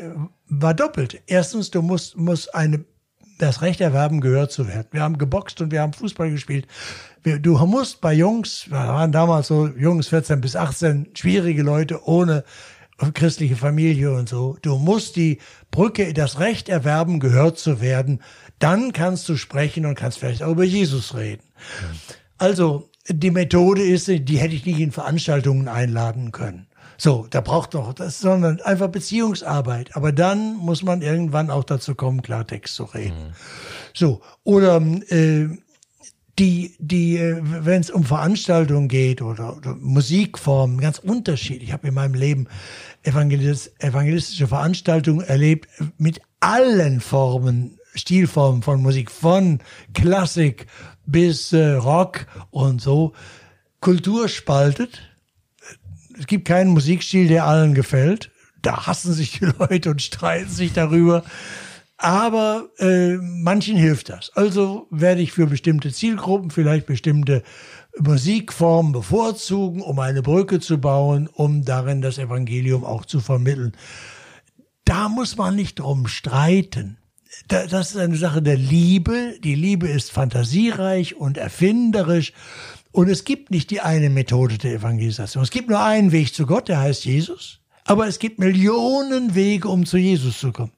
war 0.49 0.73
doppelt. 0.73 1.21
Erstens, 1.27 1.71
du 1.71 1.83
musst, 1.83 2.17
musst 2.17 2.55
eine, 2.55 2.85
das 3.39 3.61
Recht 3.61 3.83
erwerben, 3.83 4.23
gehört 4.23 4.53
zu 4.53 4.69
werden. 4.69 4.89
Wir 4.91 5.03
haben 5.03 5.19
geboxt 5.19 5.61
und 5.61 5.71
wir 5.71 5.83
haben 5.83 5.93
Fußball 5.93 6.31
gespielt. 6.31 6.67
Wir, 7.23 7.39
du 7.39 7.59
musst 7.67 8.01
bei 8.01 8.15
Jungs, 8.15 8.71
wir 8.71 8.79
waren 8.79 9.13
damals 9.13 9.49
so 9.49 9.67
Jungs 9.67 10.09
14 10.09 10.41
bis 10.41 10.57
18, 10.57 11.11
schwierige 11.15 11.63
Leute 11.63 12.03
ohne 12.07 12.45
christliche 13.15 13.57
Familie 13.57 14.13
und 14.13 14.29
so. 14.29 14.57
Du 14.63 14.77
musst 14.77 15.17
die 15.17 15.39
Brücke, 15.71 16.13
das 16.13 16.39
Recht 16.39 16.69
erwerben, 16.69 17.21
gehört 17.21 17.59
zu 17.59 17.81
werden. 17.81 18.23
Dann 18.59 18.93
kannst 18.93 19.29
du 19.29 19.37
sprechen 19.37 19.87
und 19.87 19.95
kannst 19.95 20.19
vielleicht 20.19 20.43
auch 20.43 20.53
über 20.53 20.65
Jesus 20.65 21.17
reden. 21.17 21.43
Also, 22.39 22.91
die 23.09 23.31
Methode 23.31 23.83
ist, 23.83 24.09
die 24.09 24.39
hätte 24.39 24.55
ich 24.55 24.67
nicht 24.67 24.81
in 24.81 24.93
Veranstaltungen 24.93 25.69
einladen 25.69 26.33
können. 26.33 26.67
So, 26.97 27.27
da 27.31 27.41
braucht 27.41 27.73
doch 27.73 27.95
das, 27.95 28.21
sondern 28.21 28.61
einfach 28.61 28.89
Beziehungsarbeit. 28.89 29.97
Aber 29.97 30.13
dann 30.13 30.57
muss 30.57 30.83
man 30.83 31.01
irgendwann 31.01 31.51
auch 31.51 31.65
dazu 31.65 31.95
kommen, 31.95 32.21
Klartext 32.21 32.75
zu 32.75 32.85
reden. 32.85 33.29
Mhm. 33.29 33.33
So, 33.95 34.21
oder 34.45 34.83
äh, 35.09 35.49
die, 36.41 36.75
die, 36.79 37.19
äh, 37.19 37.39
wenn 37.43 37.83
es 37.83 37.91
um 37.91 38.03
Veranstaltungen 38.03 38.89
geht 38.89 39.21
oder, 39.21 39.57
oder 39.57 39.75
Musikformen, 39.75 40.81
ganz 40.81 40.99
unterschiedlich. 40.99 41.69
Ich 41.69 41.73
habe 41.73 41.89
in 41.89 41.95
meinem 41.95 42.15
Leben 42.15 42.49
evangelis 43.03 43.71
evangelistische 43.79 44.49
Veranstaltungen 44.49 45.21
erlebt 45.21 45.69
mit 45.99 46.23
allen 46.41 47.01
Formen, 47.01 47.79
Stilformen 47.95 48.63
von 48.63 48.81
Musik, 48.81 49.11
von 49.11 49.61
Klassik 49.93 50.67
bis 51.05 51.53
äh, 51.53 51.73
Rock 51.73 52.27
und 52.51 52.81
so. 52.81 53.13
Kultur 53.81 54.29
spaltet. 54.29 55.03
Es 56.19 56.27
gibt 56.27 56.49
keinen 56.49 56.71
Musikstil, 56.71 57.29
der 57.29 57.45
allen 57.45 57.75
gefällt. 57.75 58.31
Da 58.63 58.87
hassen 58.87 59.13
sich 59.13 59.39
die 59.39 59.45
Leute 59.59 59.91
und 59.91 60.01
streiten 60.01 60.51
sich 60.51 60.73
darüber. 60.73 61.23
Aber 62.03 62.71
äh, 62.79 63.19
manchen 63.19 63.77
hilft 63.77 64.09
das. 64.09 64.31
Also 64.35 64.87
werde 64.91 65.21
ich 65.21 65.33
für 65.33 65.47
bestimmte 65.47 65.93
Zielgruppen 65.93 66.51
vielleicht 66.51 66.87
bestimmte 66.87 67.43
Musikformen 67.99 68.93
bevorzugen, 68.93 69.83
um 69.83 69.99
eine 69.99 70.23
Brücke 70.23 70.61
zu 70.61 70.79
bauen, 70.79 71.29
um 71.31 71.63
darin 71.63 72.01
das 72.01 72.17
Evangelium 72.17 72.87
auch 72.87 73.05
zu 73.05 73.21
vermitteln. 73.21 73.77
Da 74.87 75.11
muss 75.11 75.37
man 75.37 75.55
nicht 75.55 75.79
drum 75.79 76.07
streiten. 76.07 76.97
Das 77.49 77.91
ist 77.91 77.99
eine 77.99 78.17
Sache 78.17 78.41
der 78.41 78.57
Liebe. 78.57 79.35
Die 79.45 79.55
Liebe 79.55 79.87
ist 79.87 80.11
fantasiereich 80.11 81.17
und 81.17 81.37
erfinderisch. 81.37 82.33
Und 82.93 83.11
es 83.11 83.25
gibt 83.25 83.51
nicht 83.51 83.71
die 83.71 83.83
eine 83.83 84.09
Methode 84.09 84.57
der 84.57 84.73
Evangelisation. 84.73 85.45
Es 85.45 85.51
gibt 85.51 85.69
nur 85.69 85.85
einen 85.85 86.13
Weg 86.13 86.35
zu 86.35 86.47
Gott, 86.47 86.69
der 86.69 86.81
heißt 86.81 87.05
Jesus. 87.05 87.61
Aber 87.85 88.07
es 88.07 88.19
gibt 88.19 88.39
Millionen 88.39 89.35
Wege, 89.35 89.69
um 89.69 89.85
zu 89.85 89.99
Jesus 89.99 90.39
zu 90.39 90.51
kommen. 90.51 90.73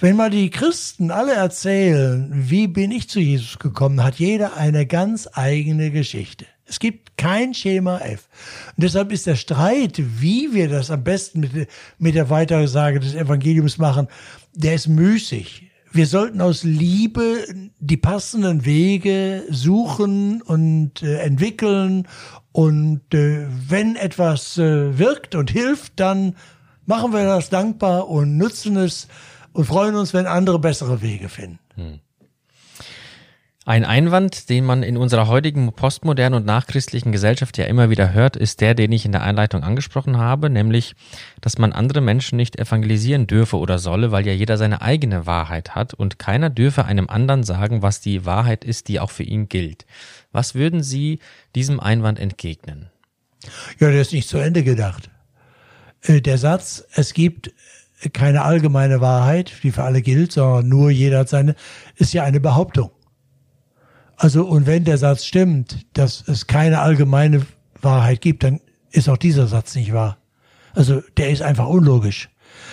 Wenn 0.00 0.14
mal 0.14 0.30
die 0.30 0.50
Christen 0.50 1.10
alle 1.10 1.32
erzählen, 1.32 2.30
wie 2.32 2.68
bin 2.68 2.92
ich 2.92 3.08
zu 3.08 3.18
Jesus 3.18 3.58
gekommen, 3.58 4.04
hat 4.04 4.14
jeder 4.14 4.56
eine 4.56 4.86
ganz 4.86 5.28
eigene 5.32 5.90
Geschichte. 5.90 6.46
Es 6.66 6.78
gibt 6.78 7.16
kein 7.16 7.52
Schema 7.52 7.98
F. 7.98 8.28
Und 8.76 8.84
deshalb 8.84 9.10
ist 9.10 9.26
der 9.26 9.34
Streit, 9.34 10.00
wie 10.20 10.54
wir 10.54 10.68
das 10.68 10.92
am 10.92 11.02
besten 11.02 11.40
mit, 11.40 11.68
mit 11.98 12.14
der 12.14 12.30
Weitersage 12.30 13.00
des 13.00 13.16
Evangeliums 13.16 13.78
machen, 13.78 14.06
der 14.54 14.74
ist 14.74 14.86
müßig. 14.86 15.68
Wir 15.90 16.06
sollten 16.06 16.40
aus 16.42 16.62
Liebe 16.62 17.44
die 17.80 17.96
passenden 17.96 18.64
Wege 18.64 19.42
suchen 19.50 20.42
und 20.42 21.02
äh, 21.02 21.18
entwickeln. 21.22 22.06
Und 22.52 23.02
äh, 23.14 23.48
wenn 23.68 23.96
etwas 23.96 24.58
äh, 24.58 24.96
wirkt 24.96 25.34
und 25.34 25.50
hilft, 25.50 25.94
dann 25.96 26.36
machen 26.86 27.12
wir 27.12 27.24
das 27.24 27.50
dankbar 27.50 28.08
und 28.08 28.36
nutzen 28.36 28.76
es 28.76 29.08
und 29.58 29.64
freuen 29.64 29.96
uns, 29.96 30.14
wenn 30.14 30.28
andere 30.28 30.60
bessere 30.60 31.02
Wege 31.02 31.28
finden. 31.28 31.58
Hm. 31.74 31.98
Ein 33.64 33.84
Einwand, 33.84 34.50
den 34.50 34.64
man 34.64 34.84
in 34.84 34.96
unserer 34.96 35.26
heutigen 35.26 35.72
postmodernen 35.72 36.38
und 36.38 36.46
nachchristlichen 36.46 37.10
Gesellschaft 37.10 37.58
ja 37.58 37.64
immer 37.64 37.90
wieder 37.90 38.12
hört, 38.12 38.36
ist 38.36 38.60
der, 38.60 38.74
den 38.74 38.92
ich 38.92 39.04
in 39.04 39.10
der 39.10 39.24
Einleitung 39.24 39.64
angesprochen 39.64 40.16
habe, 40.16 40.48
nämlich, 40.48 40.94
dass 41.40 41.58
man 41.58 41.72
andere 41.72 42.00
Menschen 42.00 42.36
nicht 42.36 42.56
evangelisieren 42.56 43.26
dürfe 43.26 43.58
oder 43.58 43.80
solle, 43.80 44.12
weil 44.12 44.24
ja 44.28 44.32
jeder 44.32 44.58
seine 44.58 44.80
eigene 44.80 45.26
Wahrheit 45.26 45.74
hat 45.74 45.92
und 45.92 46.20
keiner 46.20 46.50
dürfe 46.50 46.84
einem 46.84 47.08
anderen 47.08 47.42
sagen, 47.42 47.82
was 47.82 48.00
die 48.00 48.24
Wahrheit 48.24 48.64
ist, 48.64 48.86
die 48.86 49.00
auch 49.00 49.10
für 49.10 49.24
ihn 49.24 49.48
gilt. 49.48 49.86
Was 50.30 50.54
würden 50.54 50.84
Sie 50.84 51.18
diesem 51.56 51.80
Einwand 51.80 52.20
entgegnen? 52.20 52.90
Ja, 53.80 53.90
der 53.90 54.02
ist 54.02 54.12
nicht 54.12 54.28
zu 54.28 54.38
Ende 54.38 54.62
gedacht. 54.62 55.10
Äh, 56.02 56.20
der 56.20 56.38
Satz, 56.38 56.84
es 56.92 57.12
gibt 57.12 57.50
keine 58.12 58.42
allgemeine 58.42 59.00
Wahrheit, 59.00 59.52
die 59.62 59.72
für 59.72 59.82
alle 59.82 60.02
gilt, 60.02 60.32
sondern 60.32 60.68
nur 60.68 60.90
jeder 60.90 61.20
hat 61.20 61.28
seine, 61.28 61.54
ist 61.96 62.12
ja 62.12 62.24
eine 62.24 62.40
Behauptung. 62.40 62.90
Also, 64.16 64.44
und 64.44 64.66
wenn 64.66 64.84
der 64.84 64.98
Satz 64.98 65.24
stimmt, 65.24 65.86
dass 65.92 66.24
es 66.26 66.46
keine 66.46 66.80
allgemeine 66.80 67.46
Wahrheit 67.80 68.20
gibt, 68.20 68.42
dann 68.42 68.60
ist 68.90 69.08
auch 69.08 69.16
dieser 69.16 69.46
Satz 69.46 69.74
nicht 69.74 69.92
wahr. 69.92 70.18
Also, 70.74 71.02
der 71.16 71.30
ist 71.30 71.42
einfach 71.42 71.66
unlogisch. 71.66 72.28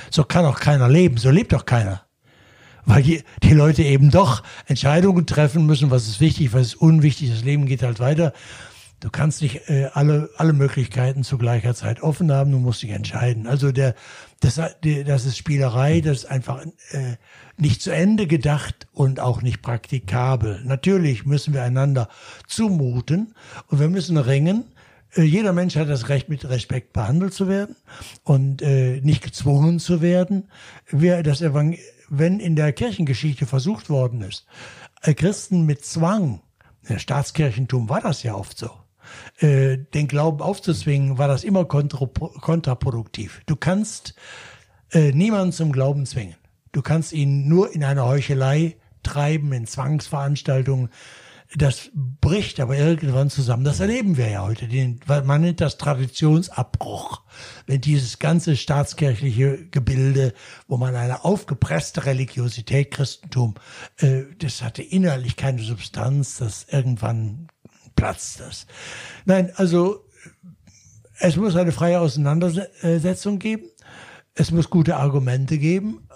So 0.09 0.23
kann 0.23 0.45
auch 0.45 0.59
keiner 0.59 0.89
leben, 0.89 1.17
so 1.17 1.29
lebt 1.29 1.53
auch 1.53 1.65
keiner. 1.65 2.01
Weil 2.85 3.03
die, 3.03 3.23
die 3.43 3.53
Leute 3.53 3.83
eben 3.83 4.11
doch 4.11 4.43
Entscheidungen 4.67 5.25
treffen 5.25 5.65
müssen, 5.65 5.91
was 5.91 6.07
ist 6.07 6.19
wichtig, 6.19 6.53
was 6.53 6.67
ist 6.67 6.75
unwichtig, 6.75 7.31
das 7.31 7.43
Leben 7.43 7.65
geht 7.65 7.83
halt 7.83 7.99
weiter. 7.99 8.33
Du 8.99 9.09
kannst 9.09 9.41
nicht 9.41 9.69
äh, 9.69 9.89
alle, 9.93 10.29
alle 10.37 10.53
Möglichkeiten 10.53 11.23
zu 11.23 11.37
gleicher 11.37 11.75
Zeit 11.75 12.01
offen 12.01 12.31
haben, 12.31 12.51
du 12.51 12.59
musst 12.59 12.81
dich 12.81 12.91
entscheiden. 12.91 13.45
Also 13.45 13.71
der, 13.71 13.93
das, 14.39 14.55
das 14.55 15.25
ist 15.25 15.37
Spielerei, 15.37 16.01
das 16.01 16.19
ist 16.19 16.25
einfach 16.25 16.65
äh, 16.91 17.17
nicht 17.57 17.81
zu 17.81 17.91
Ende 17.91 18.25
gedacht 18.25 18.87
und 18.93 19.19
auch 19.19 19.41
nicht 19.41 19.61
praktikabel. 19.61 20.61
Natürlich 20.65 21.25
müssen 21.25 21.53
wir 21.53 21.63
einander 21.63 22.09
zumuten 22.47 23.35
und 23.67 23.79
wir 23.79 23.89
müssen 23.89 24.17
ringen. 24.17 24.65
Äh, 25.15 25.23
jeder 25.23 25.53
Mensch 25.53 25.75
hat 25.75 25.89
das 25.89 26.09
Recht, 26.09 26.29
mit 26.29 26.47
Respekt 26.49 26.93
behandelt 26.93 27.33
zu 27.33 27.47
werden 27.47 27.75
und 28.23 28.61
äh, 28.61 29.01
nicht 29.01 29.23
gezwungen 29.23 29.79
zu 29.79 30.01
werden. 30.01 30.49
Wir, 30.89 31.21
das 31.21 31.41
Evangel 31.41 31.79
wenn 32.09 32.39
in 32.39 32.55
der 32.55 32.73
Kirchengeschichte 32.73 33.45
versucht 33.45 33.89
worden 33.89 34.21
ist, 34.21 34.45
äh, 35.01 35.13
Christen 35.13 35.65
mit 35.65 35.85
Zwang, 35.85 36.41
der 36.87 36.99
Staatskirchentum 36.99 37.89
war 37.89 38.01
das 38.01 38.23
ja 38.23 38.35
oft 38.35 38.57
so, 38.57 38.69
äh, 39.39 39.77
den 39.77 40.07
Glauben 40.07 40.41
aufzuzwingen, 40.41 41.17
war 41.17 41.27
das 41.27 41.43
immer 41.43 41.65
kontraproduktiv. 41.65 43.41
Du 43.45 43.55
kannst 43.55 44.15
äh, 44.91 45.11
niemanden 45.11 45.51
zum 45.51 45.71
Glauben 45.71 46.05
zwingen. 46.05 46.35
Du 46.71 46.81
kannst 46.81 47.13
ihn 47.13 47.47
nur 47.47 47.73
in 47.73 47.83
eine 47.83 48.05
Heuchelei 48.05 48.77
treiben, 49.03 49.53
in 49.53 49.65
Zwangsveranstaltungen. 49.65 50.89
Das 51.55 51.91
bricht 51.93 52.59
aber 52.59 52.75
irgendwann 52.75 53.29
zusammen. 53.29 53.63
Das 53.63 53.79
erleben 53.79 54.17
wir 54.17 54.29
ja 54.29 54.43
heute. 54.43 54.67
Den, 54.67 54.99
man 55.07 55.41
nennt 55.41 55.61
das 55.61 55.77
Traditionsabbruch. 55.77 57.21
Wenn 57.65 57.81
dieses 57.81 58.19
ganze 58.19 58.57
staatskirchliche 58.57 59.67
Gebilde, 59.67 60.33
wo 60.67 60.77
man 60.77 60.95
eine 60.95 61.23
aufgepresste 61.23 62.05
Religiosität, 62.05 62.91
Christentum, 62.91 63.55
äh, 63.97 64.23
das 64.39 64.63
hatte 64.63 64.81
innerlich 64.81 65.35
keine 65.35 65.61
Substanz, 65.61 66.37
das 66.37 66.65
irgendwann 66.69 67.47
platzt 67.95 68.39
das. 68.39 68.67
Nein, 69.25 69.51
also 69.55 70.05
es 71.19 71.35
muss 71.37 71.55
eine 71.55 71.71
freie 71.71 71.99
Auseinandersetzung 71.99 73.39
geben. 73.39 73.69
Es 74.33 74.51
muss 74.51 74.69
gute 74.69 74.97
Argumente 74.97 75.57
geben. 75.57 76.07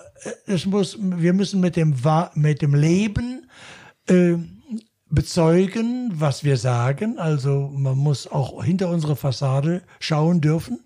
Es 0.45 0.65
muss, 0.65 0.97
wir 0.99 1.33
müssen 1.33 1.61
mit 1.61 1.77
dem, 1.77 1.95
mit 2.33 2.61
dem 2.61 2.75
Leben 2.75 3.49
äh, 4.07 4.35
bezeugen, 5.09 6.11
was 6.13 6.43
wir 6.43 6.57
sagen. 6.57 7.17
Also 7.17 7.69
man 7.73 7.97
muss 7.97 8.27
auch 8.27 8.63
hinter 8.63 8.89
unsere 8.89 9.15
Fassade 9.15 9.81
schauen 9.99 10.41
dürfen. 10.41 10.79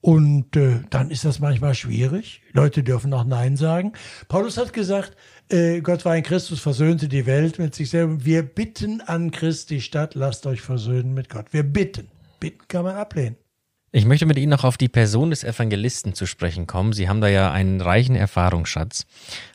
Und 0.00 0.56
äh, 0.56 0.80
dann 0.90 1.10
ist 1.10 1.24
das 1.24 1.38
manchmal 1.38 1.74
schwierig. 1.74 2.42
Leute 2.52 2.82
dürfen 2.82 3.12
auch 3.14 3.24
Nein 3.24 3.56
sagen. 3.56 3.92
Paulus 4.28 4.58
hat 4.58 4.72
gesagt, 4.74 5.16
äh, 5.48 5.80
Gott 5.80 6.04
war 6.04 6.16
in 6.16 6.22
Christus, 6.22 6.60
versöhnte 6.60 7.08
die 7.08 7.26
Welt 7.26 7.58
mit 7.58 7.74
sich 7.74 7.90
selber. 7.90 8.24
Wir 8.24 8.42
bitten 8.42 9.00
an 9.00 9.30
Christi 9.30 9.80
Stadt, 9.80 10.14
lasst 10.14 10.46
euch 10.46 10.60
versöhnen 10.60 11.14
mit 11.14 11.28
Gott. 11.28 11.46
Wir 11.52 11.62
bitten. 11.62 12.08
Bitten 12.40 12.66
kann 12.68 12.84
man 12.84 12.96
ablehnen. 12.96 13.36
Ich 13.96 14.06
möchte 14.06 14.26
mit 14.26 14.38
Ihnen 14.38 14.50
noch 14.50 14.64
auf 14.64 14.76
die 14.76 14.88
Person 14.88 15.30
des 15.30 15.44
Evangelisten 15.44 16.14
zu 16.14 16.26
sprechen 16.26 16.66
kommen. 16.66 16.92
Sie 16.92 17.08
haben 17.08 17.20
da 17.20 17.28
ja 17.28 17.52
einen 17.52 17.80
reichen 17.80 18.16
Erfahrungsschatz. 18.16 19.06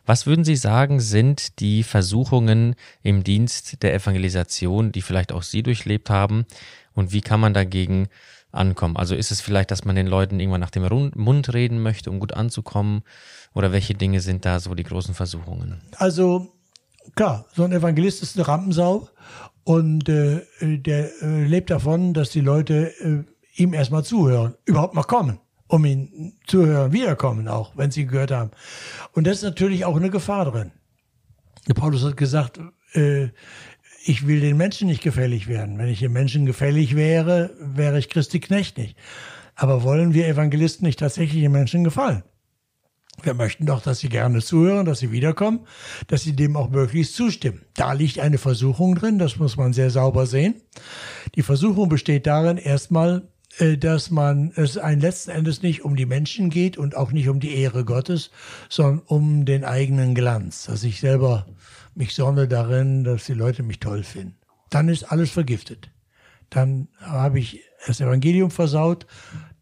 Was 0.05 0.27
würden 0.27 0.45
Sie 0.45 0.55
sagen, 0.55 1.01
sind 1.01 1.59
die 1.59 1.83
Versuchungen 1.83 2.75
im 3.03 3.25
Dienst 3.25 3.83
der 3.83 3.93
Evangelisation, 3.93 4.93
die 4.93 5.01
vielleicht 5.01 5.33
auch 5.33 5.43
Sie 5.43 5.61
durchlebt 5.61 6.09
haben? 6.09 6.45
Und 6.93 7.11
wie 7.11 7.19
kann 7.19 7.41
man 7.41 7.53
dagegen 7.53 8.07
ankommen? 8.51 8.97
Also 8.97 9.15
ist 9.15 9.31
es 9.31 9.41
vielleicht, 9.41 9.71
dass 9.71 9.85
man 9.85 9.95
den 9.95 10.07
Leuten 10.07 10.39
irgendwann 10.39 10.61
nach 10.61 10.69
dem 10.69 10.83
Mund 11.15 11.53
reden 11.53 11.81
möchte, 11.81 12.09
um 12.09 12.19
gut 12.19 12.33
anzukommen? 12.33 13.03
Oder 13.53 13.71
welche 13.71 13.93
Dinge 13.93 14.21
sind 14.21 14.45
da 14.45 14.59
so 14.59 14.75
die 14.75 14.83
großen 14.83 15.13
Versuchungen? 15.13 15.81
Also 15.97 16.53
klar, 17.15 17.45
so 17.53 17.63
ein 17.63 17.71
Evangelist 17.71 18.21
ist 18.21 18.37
eine 18.37 18.47
Rampensau 18.47 19.09
und 19.63 20.09
äh, 20.09 20.41
der 20.61 21.21
äh, 21.21 21.45
lebt 21.45 21.69
davon, 21.69 22.13
dass 22.13 22.29
die 22.29 22.41
Leute 22.41 22.93
äh, 23.01 23.23
ihm 23.61 23.73
erstmal 23.73 24.03
zuhören, 24.03 24.55
überhaupt 24.65 24.93
mal 24.93 25.03
kommen, 25.03 25.39
um 25.67 25.85
ihn 25.85 26.33
zuhören, 26.47 26.91
wiederkommen 26.91 27.47
auch, 27.47 27.73
wenn 27.75 27.91
sie 27.91 28.05
gehört 28.05 28.31
haben. 28.31 28.51
Und 29.13 29.27
das 29.27 29.37
ist 29.37 29.43
natürlich 29.43 29.85
auch 29.85 29.95
eine 29.95 30.09
Gefahr 30.09 30.45
drin. 30.45 30.71
Paulus 31.75 32.03
hat 32.03 32.17
gesagt, 32.17 32.59
äh, 32.93 33.27
ich 34.03 34.27
will 34.27 34.39
den 34.39 34.57
Menschen 34.57 34.87
nicht 34.87 35.03
gefällig 35.03 35.47
werden. 35.47 35.77
Wenn 35.77 35.89
ich 35.89 35.99
den 35.99 36.11
Menschen 36.11 36.45
gefällig 36.45 36.95
wäre, 36.95 37.51
wäre 37.59 37.99
ich 37.99 38.09
Christi 38.09 38.39
Knecht 38.39 38.77
nicht. 38.77 38.97
Aber 39.55 39.83
wollen 39.83 40.13
wir 40.13 40.27
Evangelisten 40.27 40.85
nicht 40.85 40.99
tatsächlich 40.99 41.41
den 41.41 41.51
Menschen 41.51 41.83
gefallen? 41.83 42.23
Wir 43.21 43.33
möchten 43.33 43.65
doch, 43.65 43.81
dass 43.81 43.99
sie 43.99 44.07
gerne 44.07 44.41
zuhören, 44.41 44.85
dass 44.85 44.99
sie 44.99 45.11
wiederkommen, 45.11 45.61
dass 46.07 46.23
sie 46.23 46.35
dem 46.35 46.55
auch 46.55 46.69
möglichst 46.69 47.15
zustimmen. 47.15 47.61
Da 47.73 47.91
liegt 47.91 48.19
eine 48.19 48.37
Versuchung 48.37 48.95
drin, 48.95 49.19
das 49.19 49.37
muss 49.37 49.57
man 49.57 49.73
sehr 49.73 49.89
sauber 49.89 50.25
sehen. 50.25 50.55
Die 51.35 51.41
Versuchung 51.41 51.89
besteht 51.89 52.27
darin, 52.27 52.57
erstmal 52.57 53.27
äh, 53.57 53.77
dass 53.77 54.11
man 54.11 54.51
es 54.55 54.77
ein 54.77 54.99
letzten 54.99 55.31
Endes 55.31 55.61
nicht 55.61 55.83
um 55.83 55.95
die 55.95 56.05
Menschen 56.05 56.49
geht 56.49 56.77
und 56.77 56.95
auch 56.95 57.11
nicht 57.11 57.29
um 57.29 57.39
die 57.39 57.55
Ehre 57.55 57.83
Gottes, 57.83 58.31
sondern 58.69 58.99
um 59.05 59.45
den 59.45 59.65
eigenen 59.65 60.15
Glanz, 60.15 60.65
dass 60.65 60.83
ich 60.83 60.99
selber 60.99 61.45
mich 61.99 62.15
sonne 62.15 62.47
darin, 62.47 63.03
dass 63.03 63.25
die 63.25 63.33
Leute 63.33 63.61
mich 63.61 63.79
toll 63.79 64.03
finden. 64.03 64.37
Dann 64.69 64.89
ist 64.89 65.03
alles 65.03 65.29
vergiftet. 65.29 65.91
Dann 66.49 66.87
habe 66.99 67.39
ich 67.39 67.61
das 67.85 68.01
Evangelium 68.01 68.49
versaut, 68.49 69.05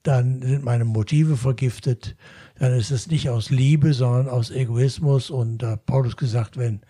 dann 0.03 0.41
sind 0.41 0.63
meine 0.63 0.85
Motive 0.85 1.35
vergiftet, 1.35 2.15
dann 2.59 2.73
ist 2.73 2.91
es 2.91 3.07
nicht 3.07 3.29
aus 3.29 3.49
Liebe, 3.49 3.93
sondern 3.93 4.29
aus 4.29 4.51
Egoismus. 4.51 5.29
Und 5.29 5.57
da 5.57 5.71
hat 5.71 5.85
Paulus 5.85 6.15
gesagt, 6.15 6.55
wenn 6.55 6.81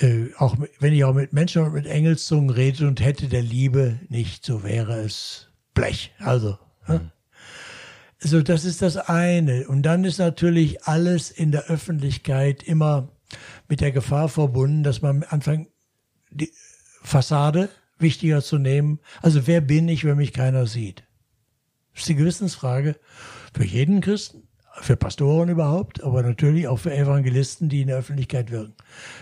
äh, 0.00 0.32
auch 0.38 0.56
wenn 0.78 0.92
ich 0.92 1.04
auch 1.04 1.14
mit 1.14 1.32
Menschen 1.32 1.62
und 1.62 1.74
mit 1.74 1.86
Engelszungen 1.86 2.50
rede 2.50 2.86
und 2.86 3.00
hätte 3.00 3.26
der 3.28 3.42
Liebe 3.42 3.98
nicht, 4.08 4.44
so 4.44 4.62
wäre 4.62 5.00
es 5.00 5.48
Blech. 5.74 6.12
Also. 6.18 6.58
Mhm. 6.86 7.10
So, 8.22 8.42
das 8.42 8.64
ist 8.64 8.82
das 8.82 8.96
eine. 8.96 9.66
Und 9.66 9.82
dann 9.82 10.04
ist 10.04 10.18
natürlich 10.18 10.84
alles 10.84 11.30
in 11.30 11.52
der 11.52 11.64
Öffentlichkeit 11.64 12.62
immer 12.62 13.08
mit 13.68 13.80
der 13.80 13.92
Gefahr 13.92 14.28
verbunden, 14.28 14.82
dass 14.82 15.02
man 15.02 15.22
anfängt, 15.22 15.68
die 16.30 16.52
Fassade 17.02 17.68
wichtiger 17.98 18.42
zu 18.42 18.58
nehmen. 18.58 19.00
Also 19.22 19.46
wer 19.46 19.60
bin 19.60 19.88
ich, 19.88 20.04
wenn 20.04 20.16
mich 20.16 20.32
keiner 20.32 20.66
sieht? 20.66 21.04
Das 21.92 22.02
ist 22.02 22.08
die 22.08 22.14
Gewissensfrage 22.16 22.96
für 23.52 23.64
jeden 23.64 24.00
Christen, 24.00 24.48
für 24.80 24.96
Pastoren 24.96 25.48
überhaupt, 25.48 26.02
aber 26.02 26.22
natürlich 26.22 26.68
auch 26.68 26.78
für 26.78 26.94
Evangelisten, 26.94 27.68
die 27.68 27.82
in 27.82 27.88
der 27.88 27.98
Öffentlichkeit 27.98 28.50
wirken. 28.50 28.74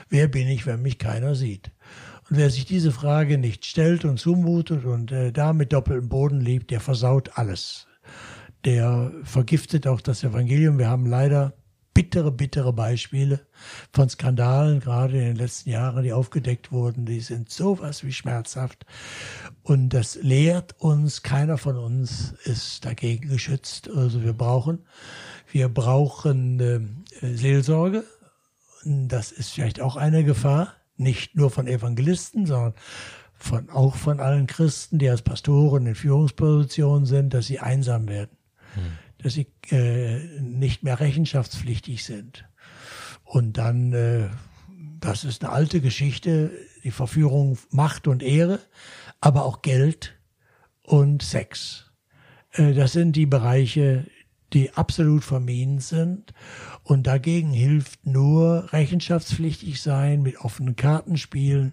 Wer 0.08 0.28
bin 0.28 0.48
ich, 0.48 0.66
wenn 0.66 0.82
mich 0.82 0.98
keiner 0.98 1.34
sieht? 1.34 1.72
Und 2.30 2.36
wer 2.36 2.50
sich 2.50 2.66
diese 2.66 2.92
Frage 2.92 3.38
nicht 3.38 3.64
stellt 3.64 4.04
und 4.04 4.18
zumutet 4.18 4.84
und 4.84 5.12
äh, 5.12 5.32
da 5.32 5.52
mit 5.52 5.72
doppeltem 5.72 6.08
Boden 6.08 6.40
lebt, 6.40 6.70
der 6.70 6.80
versaut 6.80 7.30
alles. 7.36 7.86
Der 8.64 9.12
vergiftet 9.24 9.86
auch 9.86 10.00
das 10.00 10.24
Evangelium. 10.24 10.78
Wir 10.78 10.88
haben 10.88 11.06
leider 11.06 11.54
bittere, 11.98 12.30
bittere 12.30 12.72
Beispiele 12.72 13.40
von 13.92 14.08
Skandalen, 14.08 14.78
gerade 14.78 15.18
in 15.18 15.24
den 15.24 15.36
letzten 15.36 15.70
Jahren, 15.70 16.04
die 16.04 16.12
aufgedeckt 16.12 16.70
wurden. 16.70 17.06
Die 17.06 17.18
sind 17.18 17.50
sowas 17.50 18.04
wie 18.04 18.12
schmerzhaft. 18.12 18.86
Und 19.64 19.88
das 19.88 20.14
lehrt 20.14 20.76
uns, 20.78 21.24
keiner 21.24 21.58
von 21.58 21.76
uns 21.76 22.34
ist 22.44 22.84
dagegen 22.84 23.28
geschützt. 23.28 23.90
Also 23.90 24.22
wir 24.22 24.32
brauchen, 24.32 24.86
wir 25.50 25.68
brauchen 25.68 26.60
äh, 26.60 27.34
Seelsorge. 27.34 28.04
Das 28.84 29.32
ist 29.32 29.50
vielleicht 29.50 29.80
auch 29.80 29.96
eine 29.96 30.22
Gefahr 30.22 30.74
nicht 30.98 31.34
nur 31.34 31.50
von 31.50 31.66
Evangelisten, 31.66 32.46
sondern 32.46 32.74
von, 33.34 33.70
auch 33.70 33.96
von 33.96 34.20
allen 34.20 34.46
Christen, 34.46 35.00
die 35.00 35.10
als 35.10 35.22
Pastoren 35.22 35.86
in 35.86 35.96
Führungspositionen 35.96 37.06
sind, 37.06 37.34
dass 37.34 37.46
sie 37.46 37.58
einsam 37.58 38.08
werden, 38.08 38.36
hm. 38.74 38.92
Dass 39.18 39.34
sie 39.34 39.46
äh, 39.70 40.40
nicht 40.40 40.82
mehr 40.82 41.00
rechenschaftspflichtig 41.00 42.04
sind. 42.04 42.48
Und 43.24 43.58
dann, 43.58 43.92
äh, 43.92 44.28
das 45.00 45.24
ist 45.24 45.44
eine 45.44 45.52
alte 45.52 45.80
Geschichte, 45.80 46.50
die 46.84 46.90
Verführung 46.90 47.58
Macht 47.70 48.08
und 48.08 48.22
Ehre, 48.22 48.60
aber 49.20 49.44
auch 49.44 49.62
Geld 49.62 50.18
und 50.82 51.22
Sex. 51.22 51.90
Äh, 52.52 52.72
das 52.74 52.92
sind 52.92 53.16
die 53.16 53.26
Bereiche, 53.26 54.06
die 54.52 54.72
absolut 54.72 55.24
vermieden 55.24 55.80
sind. 55.80 56.32
Und 56.82 57.06
dagegen 57.06 57.52
hilft 57.52 58.06
nur 58.06 58.72
rechenschaftspflichtig 58.72 59.82
sein, 59.82 60.22
mit 60.22 60.40
offenen 60.40 60.76
Karten 60.76 61.16
spielen. 61.16 61.72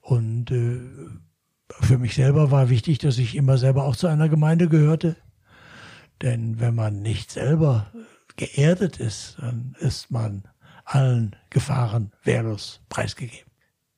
Und 0.00 0.50
äh, 0.50 0.80
für 1.80 1.98
mich 1.98 2.14
selber 2.14 2.50
war 2.50 2.68
wichtig, 2.70 2.98
dass 2.98 3.18
ich 3.18 3.36
immer 3.36 3.56
selber 3.58 3.84
auch 3.84 3.96
zu 3.96 4.08
einer 4.08 4.28
Gemeinde 4.28 4.68
gehörte. 4.68 5.16
Denn 6.22 6.60
wenn 6.60 6.74
man 6.74 7.02
nicht 7.02 7.30
selber 7.30 7.92
geerdet 8.36 8.98
ist, 8.98 9.36
dann 9.40 9.74
ist 9.80 10.10
man 10.10 10.44
allen 10.84 11.36
Gefahren 11.50 12.12
wehrlos 12.24 12.80
preisgegeben. 12.88 13.50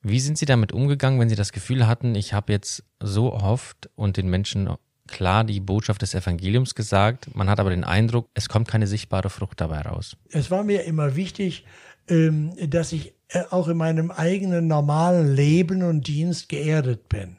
Wie 0.03 0.21
sind 0.21 0.37
Sie 0.37 0.47
damit 0.47 0.73
umgegangen, 0.73 1.19
wenn 1.19 1.29
Sie 1.29 1.37
das 1.37 1.53
Gefühl 1.53 1.87
hatten, 1.87 2.15
ich 2.15 2.35
habe 2.35 2.53
jetzt 2.53 2.85
so 3.01 3.33
oft 3.33 3.89
und 3.95 4.17
den 4.17 4.29
Menschen 4.29 4.69
klar 5.07 5.45
die 5.45 5.61
Botschaft 5.61 6.03
des 6.03 6.15
Evangeliums 6.15 6.75
gesagt. 6.75 7.35
Man 7.35 7.49
hat 7.49 7.61
aber 7.61 7.71
den 7.71 7.85
Eindruck, 7.85 8.29
es 8.35 8.49
kommt 8.49 8.69
keine 8.69 8.87
sichtbare 8.87 9.31
Frucht 9.31 9.61
dabei 9.61 9.83
raus. 9.83 10.17
Es 10.31 10.51
war 10.51 10.65
mir 10.65 10.85
immer 10.85 11.17
wichtig, 11.17 11.65
ähm, 12.09 12.53
dass 12.69 12.93
ich 12.93 13.15
äh, 13.29 13.43
auch 13.51 13.69
in 13.69 13.77
meinem 13.77 14.11
eigenen 14.11 14.67
normalen 14.67 15.35
Leben 15.35 15.83
und 15.83 16.07
Dienst 16.07 16.49
geerdet 16.49 17.09
bin. 17.09 17.37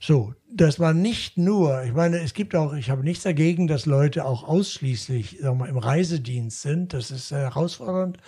So, 0.00 0.34
dass 0.50 0.78
man 0.78 1.02
nicht 1.02 1.36
nur, 1.36 1.82
ich 1.82 1.92
meine, 1.92 2.20
es 2.20 2.34
gibt 2.34 2.54
auch, 2.54 2.72
ich 2.74 2.90
habe 2.90 3.02
nichts 3.02 3.24
dagegen, 3.24 3.66
dass 3.66 3.86
Leute 3.86 4.24
auch 4.24 4.44
ausschließlich 4.44 5.38
sagen 5.40 5.58
wir, 5.58 5.64
mal, 5.64 5.68
im 5.68 5.78
Reisedienst 5.78 6.62
sind. 6.62 6.92
Das 6.94 7.10
ist 7.10 7.30
herausfordernd 7.32 8.18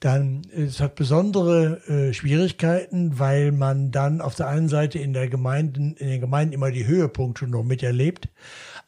dann 0.00 0.42
es 0.54 0.80
hat 0.80 0.94
besondere 0.94 1.80
äh, 1.88 2.12
Schwierigkeiten, 2.12 3.18
weil 3.18 3.52
man 3.52 3.90
dann 3.90 4.20
auf 4.20 4.34
der 4.34 4.48
einen 4.48 4.68
Seite 4.68 4.98
in 4.98 5.12
der 5.12 5.28
Gemeinden, 5.28 5.96
in 5.96 6.08
den 6.08 6.20
Gemeinden 6.20 6.52
immer 6.52 6.70
die 6.70 6.86
Höhepunkte 6.86 7.46
noch 7.46 7.64
miterlebt, 7.64 8.28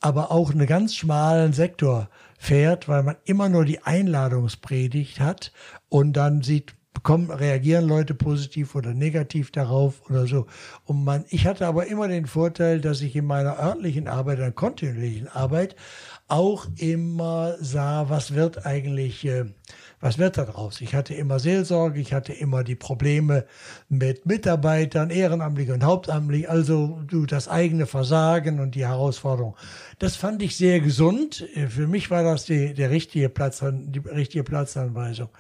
aber 0.01 0.31
auch 0.31 0.51
einen 0.51 0.67
ganz 0.67 0.95
schmalen 0.95 1.53
Sektor 1.53 2.11
fährt, 2.39 2.89
weil 2.89 3.03
man 3.03 3.17
immer 3.25 3.49
nur 3.49 3.65
die 3.65 3.83
Einladungspredigt 3.83 5.19
hat 5.19 5.53
und 5.89 6.13
dann 6.13 6.43
sieht, 6.43 6.75
kommen, 7.03 7.31
reagieren 7.31 7.87
Leute 7.87 8.15
positiv 8.15 8.75
oder 8.75 8.95
negativ 8.95 9.51
darauf 9.51 10.03
oder 10.09 10.27
so. 10.27 10.47
Und 10.85 11.05
man, 11.05 11.25
ich 11.29 11.47
hatte 11.47 11.67
aber 11.67 11.87
immer 11.87 12.09
den 12.09 12.27
Vorteil, 12.27 12.81
dass 12.81 13.03
ich 13.03 13.17
in 13.17 13.27
meiner 13.27 13.59
örtlichen 13.59 14.09
Arbeit, 14.09 14.39
einer 14.39 14.53
kontinuierlichen 14.53 15.29
Arbeit, 15.29 15.77
auch 16.29 16.67
immer 16.77 17.57
sah, 17.59 18.11
was 18.11 18.35
wird 18.35 18.67
eigentlich, 18.67 19.25
äh, 19.25 19.47
was 20.01 20.19
wird 20.19 20.37
da 20.37 20.45
draus? 20.45 20.81
Ich 20.83 20.95
hatte 20.95 21.15
immer 21.15 21.39
Seelsorge, 21.39 21.99
ich 21.99 22.13
hatte 22.13 22.35
immer 22.35 22.63
die 22.63 22.77
Probleme 22.77 23.47
mit 23.89 24.27
Mitarbeitern, 24.27 25.09
Ehrenamtlichen 25.09 25.75
und 25.75 25.85
Hauptamtlichen, 25.85 26.49
also 26.49 27.01
du, 27.07 27.25
das 27.25 27.49
eigene 27.49 27.87
Versagen 27.87 28.61
und 28.61 28.75
die 28.75 28.87
Herausforderung. 28.87 29.57
Das 29.99 30.17
fand 30.17 30.43
ich 30.43 30.57
sehr 30.57 30.81
gesund. 30.81 31.49
Für 31.69 31.89
mich 31.89 32.11
war 32.11 32.23
das 32.23 32.45
die, 32.45 32.75
der 32.75 32.91
richtige 32.91 33.31
Platz, 33.31 33.65
die 33.65 33.99
richtige 33.99 34.45
Platzanweisung. 34.45 35.31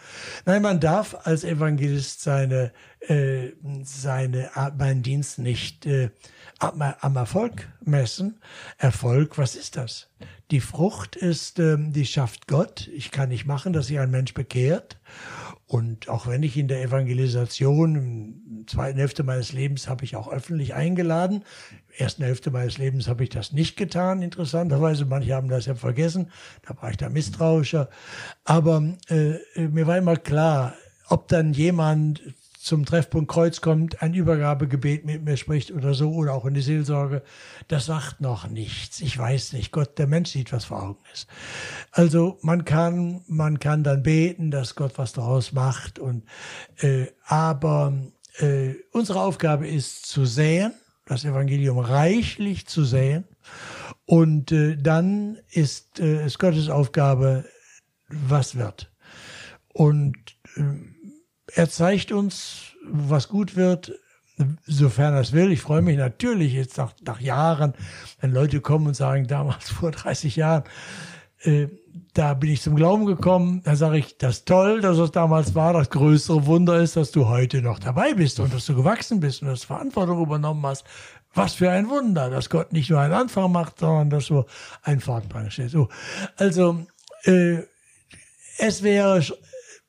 Nein, 0.46 0.62
man 0.62 0.81
darf 0.81 1.16
als 1.24 1.44
Evangelist 1.44 2.22
seine, 2.22 2.72
äh, 3.01 3.51
seine, 3.85 4.51
meinen 4.77 5.03
Dienst 5.03 5.38
nicht 5.38 5.87
äh, 5.87 6.11
am, 6.59 6.83
am 6.83 7.16
Erfolg 7.16 7.68
messen. 7.85 8.40
Erfolg, 8.79 9.38
was 9.38 9.57
ist 9.57 9.77
das? 9.77 10.09
Die 10.51 10.61
Frucht 10.61 11.16
ist, 11.16 11.59
ähm, 11.59 11.92
die 11.92 12.07
schafft 12.07 12.47
Gott. 12.47 12.88
Ich 12.94 13.11
kann 13.11 13.29
nicht 13.29 13.47
machen, 13.47 13.73
dass 13.73 13.88
sich 13.88 13.99
ein 13.99 14.11
Mensch 14.11 14.35
bekehrt. 14.35 14.99
Und 15.66 16.09
auch 16.09 16.27
wenn 16.27 16.42
ich 16.42 16.57
in 16.57 16.66
der 16.66 16.83
Evangelisation 16.83 17.94
im 17.94 18.66
zweiten 18.66 18.99
Hälfte 18.99 19.23
meines 19.23 19.53
Lebens 19.53 19.87
habe 19.87 20.05
ich 20.05 20.16
auch 20.16 20.33
öffentlich 20.33 20.73
eingeladen. 20.73 21.44
Im 21.88 22.05
ersten 22.05 22.25
Hälfte 22.25 22.51
meines 22.51 22.79
Lebens 22.79 23.07
habe 23.07 23.25
ich 23.25 23.29
das 23.29 23.53
nicht 23.53 23.77
getan, 23.77 24.23
interessanterweise. 24.23 25.05
Manche 25.05 25.35
haben 25.35 25.51
das 25.51 25.66
ja 25.66 25.75
vergessen. 25.75 26.31
Da 26.66 26.81
war 26.81 26.90
ich 26.90 26.97
da 26.97 27.11
misstrauischer. 27.11 27.90
Aber 28.44 28.83
äh, 29.09 29.35
mir 29.57 29.87
war 29.87 29.99
immer 29.99 30.16
klar, 30.16 30.75
ob 31.09 31.29
dann 31.29 31.53
jemand 31.53 32.23
zum 32.61 32.85
Treffpunkt 32.85 33.31
Kreuz 33.31 33.61
kommt, 33.61 34.03
ein 34.03 34.14
Übergabegebet 34.14 35.05
mit 35.05 35.25
mir 35.25 35.37
spricht 35.37 35.71
oder 35.71 35.94
so, 35.94 36.12
oder 36.12 36.35
auch 36.35 36.44
in 36.44 36.55
die 36.55 36.61
Seelsorge, 36.61 37.23
das 37.68 37.87
sagt 37.87 38.21
noch 38.21 38.49
nichts. 38.49 39.01
Ich 39.01 39.16
weiß 39.16 39.53
nicht. 39.53 39.71
Gott, 39.71 39.97
der 39.99 40.09
Mensch 40.09 40.31
sieht, 40.31 40.53
was 40.53 40.64
vor 40.64 40.83
Augen 40.83 41.03
ist. 41.12 41.29
Also 41.92 42.38
man 42.42 42.64
kann, 42.64 43.23
man 43.29 43.61
kann 43.61 43.85
dann 43.85 44.03
beten, 44.03 44.51
dass 44.51 44.75
Gott 44.75 44.92
was 44.97 45.12
daraus 45.12 45.53
macht. 45.53 45.99
Und 45.99 46.25
äh, 46.79 47.07
aber 47.25 47.94
äh, 48.38 48.75
unsere 48.92 49.21
Aufgabe 49.21 49.68
ist 49.68 50.07
zu 50.07 50.25
säen, 50.25 50.73
das 51.07 51.25
Evangelium 51.25 51.79
reichlich 51.79 52.66
zu 52.66 52.85
säen. 52.85 53.25
Und 54.05 54.53
äh, 54.53 54.77
dann 54.77 55.38
ist 55.51 56.01
äh, 56.01 56.23
es 56.23 56.38
Gottes 56.38 56.68
Aufgabe, 56.68 57.44
was 58.09 58.57
wird. 58.57 58.90
Und 59.73 60.16
äh, 60.57 60.62
er 61.54 61.70
zeigt 61.70 62.12
uns, 62.12 62.74
was 62.84 63.28
gut 63.28 63.56
wird, 63.56 63.92
sofern 64.66 65.14
er 65.14 65.20
es 65.20 65.32
will. 65.32 65.50
Ich 65.50 65.61
freue 65.61 65.82
mich 65.82 65.96
natürlich 65.96 66.52
jetzt 66.52 66.78
nach, 66.78 66.92
nach 67.04 67.20
Jahren, 67.20 67.74
wenn 68.20 68.32
Leute 68.32 68.61
kommen 68.61 68.87
und 68.87 68.94
sagen, 68.94 69.26
damals 69.26 69.70
vor 69.70 69.90
30 69.90 70.37
Jahren, 70.37 70.64
äh, 71.42 71.68
da 72.14 72.34
bin 72.34 72.50
ich 72.50 72.62
zum 72.62 72.76
Glauben 72.76 73.06
gekommen. 73.06 73.62
Da 73.64 73.76
sage 73.76 73.98
ich, 73.98 74.18
das 74.18 74.38
ist 74.38 74.46
toll, 74.46 74.80
dass 74.80 74.98
es 74.98 75.11
damals 75.11 75.54
war. 75.54 75.72
Das 75.72 75.90
größere 75.90 76.46
Wunder 76.46 76.80
ist, 76.80 76.96
dass 76.96 77.11
du 77.11 77.28
heute 77.28 77.62
noch 77.62 77.78
dabei 77.78 78.14
bist 78.14 78.40
und 78.40 78.52
dass 78.52 78.66
du 78.66 78.74
gewachsen 78.74 79.20
bist 79.20 79.42
und 79.42 79.48
dass 79.48 79.61
du 79.61 79.66
Verantwortung 79.68 80.22
übernommen 80.22 80.64
hast. 80.66 80.84
Was 81.34 81.54
für 81.54 81.70
ein 81.70 81.88
Wunder, 81.90 82.30
dass 82.30 82.50
Gott 82.50 82.72
nicht 82.72 82.90
nur 82.90 83.00
einen 83.00 83.12
Anfang 83.12 83.52
macht, 83.52 83.80
sondern 83.80 84.11
dass 84.11 84.26
du 84.26 84.44
einen 84.82 85.00
Fahrtplan 85.00 85.50
stellst. 85.50 85.72
So, 85.72 85.88
also 86.37 86.87
äh, 87.24 87.58
es 88.58 88.82
wäre 88.82 89.22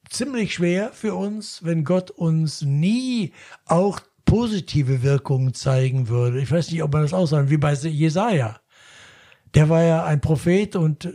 ziemlich 0.10 0.54
schwer 0.54 0.92
für 0.94 1.16
uns, 1.16 1.64
wenn 1.64 1.84
Gott 1.84 2.12
uns 2.12 2.62
nie 2.62 3.34
auch 3.66 4.00
positive 4.26 5.02
Wirkungen 5.02 5.54
zeigen 5.54 6.08
würde. 6.08 6.40
Ich 6.40 6.52
weiß 6.52 6.72
nicht, 6.72 6.84
ob 6.84 6.94
man 6.94 7.02
das 7.02 7.14
aussagen, 7.14 7.50
wie 7.50 7.58
bei 7.58 7.74
Jesaja. 7.74 8.60
Der 9.56 9.70
war 9.70 9.84
ja 9.84 10.06
ein 10.06 10.22
Prophet 10.22 10.76
und 10.76 11.10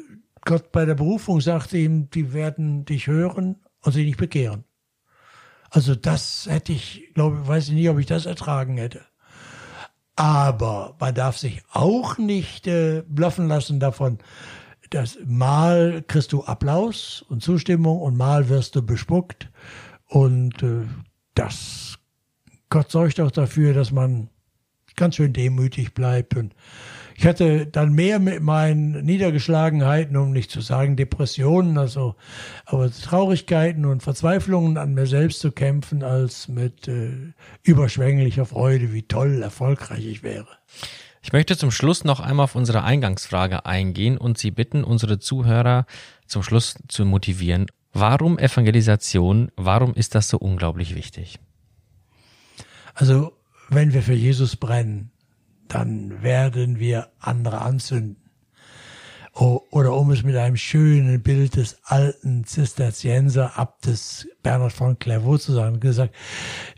Gott 0.44 0.72
bei 0.72 0.84
der 0.84 0.94
Berufung 0.94 1.40
sagte 1.40 1.78
ihm, 1.78 2.10
die 2.10 2.32
werden 2.32 2.84
dich 2.84 3.06
hören 3.06 3.56
und 3.82 3.92
sich 3.92 4.04
nicht 4.04 4.18
bekehren. 4.18 4.64
Also 5.70 5.94
das 5.94 6.46
hätte 6.48 6.72
ich, 6.72 7.10
glaube, 7.14 7.46
weiß 7.46 7.68
ich 7.68 7.74
nicht, 7.74 7.88
ob 7.88 7.98
ich 7.98 8.06
das 8.06 8.26
ertragen 8.26 8.76
hätte. 8.76 9.02
Aber 10.16 10.96
man 11.00 11.14
darf 11.14 11.36
sich 11.38 11.62
auch 11.72 12.18
nicht 12.18 12.66
äh, 12.66 13.02
bluffen 13.06 13.48
lassen 13.48 13.80
davon, 13.80 14.18
das 14.90 15.18
mal 15.26 16.04
kriegst 16.06 16.32
du 16.32 16.44
Applaus 16.44 17.24
und 17.28 17.42
Zustimmung 17.42 18.00
und 18.00 18.16
mal 18.16 18.48
wirst 18.48 18.76
du 18.76 18.82
bespuckt. 18.82 19.50
Und 20.06 20.62
äh, 20.62 20.86
das 21.34 21.98
Gott 22.74 22.90
sorgt 22.90 23.20
auch 23.20 23.30
dafür, 23.30 23.72
dass 23.72 23.92
man 23.92 24.30
ganz 24.96 25.16
schön 25.16 25.32
demütig 25.32 25.94
bleibt. 25.94 26.36
Und 26.36 26.54
ich 27.16 27.26
hatte 27.26 27.66
dann 27.66 27.92
mehr 27.92 28.18
mit 28.18 28.42
meinen 28.42 29.04
Niedergeschlagenheiten, 29.04 30.16
um 30.16 30.32
nicht 30.32 30.50
zu 30.50 30.60
sagen 30.60 30.96
Depressionen, 30.96 31.78
also 31.78 32.16
aber 32.66 32.90
Traurigkeiten 32.90 33.84
und 33.84 34.02
Verzweiflungen 34.02 34.76
an 34.76 34.94
mir 34.94 35.06
selbst 35.06 35.40
zu 35.40 35.52
kämpfen, 35.52 36.02
als 36.02 36.48
mit 36.48 36.88
äh, 36.88 37.32
überschwänglicher 37.62 38.46
Freude, 38.46 38.92
wie 38.92 39.02
toll 39.02 39.42
erfolgreich 39.42 40.04
ich 40.04 40.22
wäre. 40.22 40.48
Ich 41.24 41.32
möchte 41.32 41.56
zum 41.56 41.70
Schluss 41.70 42.04
noch 42.04 42.20
einmal 42.20 42.44
auf 42.44 42.54
unsere 42.54 42.84
Eingangsfrage 42.84 43.64
eingehen 43.64 44.18
und 44.18 44.36
Sie 44.36 44.50
bitten, 44.50 44.84
unsere 44.84 45.18
Zuhörer 45.18 45.86
zum 46.26 46.42
Schluss 46.42 46.74
zu 46.86 47.06
motivieren. 47.06 47.66
Warum 47.94 48.38
Evangelisation? 48.38 49.50
Warum 49.56 49.94
ist 49.94 50.14
das 50.14 50.28
so 50.28 50.36
unglaublich 50.36 50.94
wichtig? 50.94 51.38
Also, 52.92 53.32
wenn 53.70 53.94
wir 53.94 54.02
für 54.02 54.12
Jesus 54.12 54.56
brennen, 54.56 55.12
dann 55.66 56.22
werden 56.22 56.78
wir 56.78 57.08
andere 57.20 57.62
anzünden. 57.62 58.23
Oder 59.34 59.94
um 59.94 60.12
es 60.12 60.22
mit 60.22 60.36
einem 60.36 60.56
schönen 60.56 61.20
Bild 61.20 61.56
des 61.56 61.78
alten 61.82 62.44
Zisterzienser 62.44 63.58
Abtes 63.58 64.28
Bernhard 64.44 64.72
von 64.72 64.96
Clairvaux 65.00 65.42
zu 65.42 65.52
sagen, 65.52 65.80
gesagt, 65.80 66.14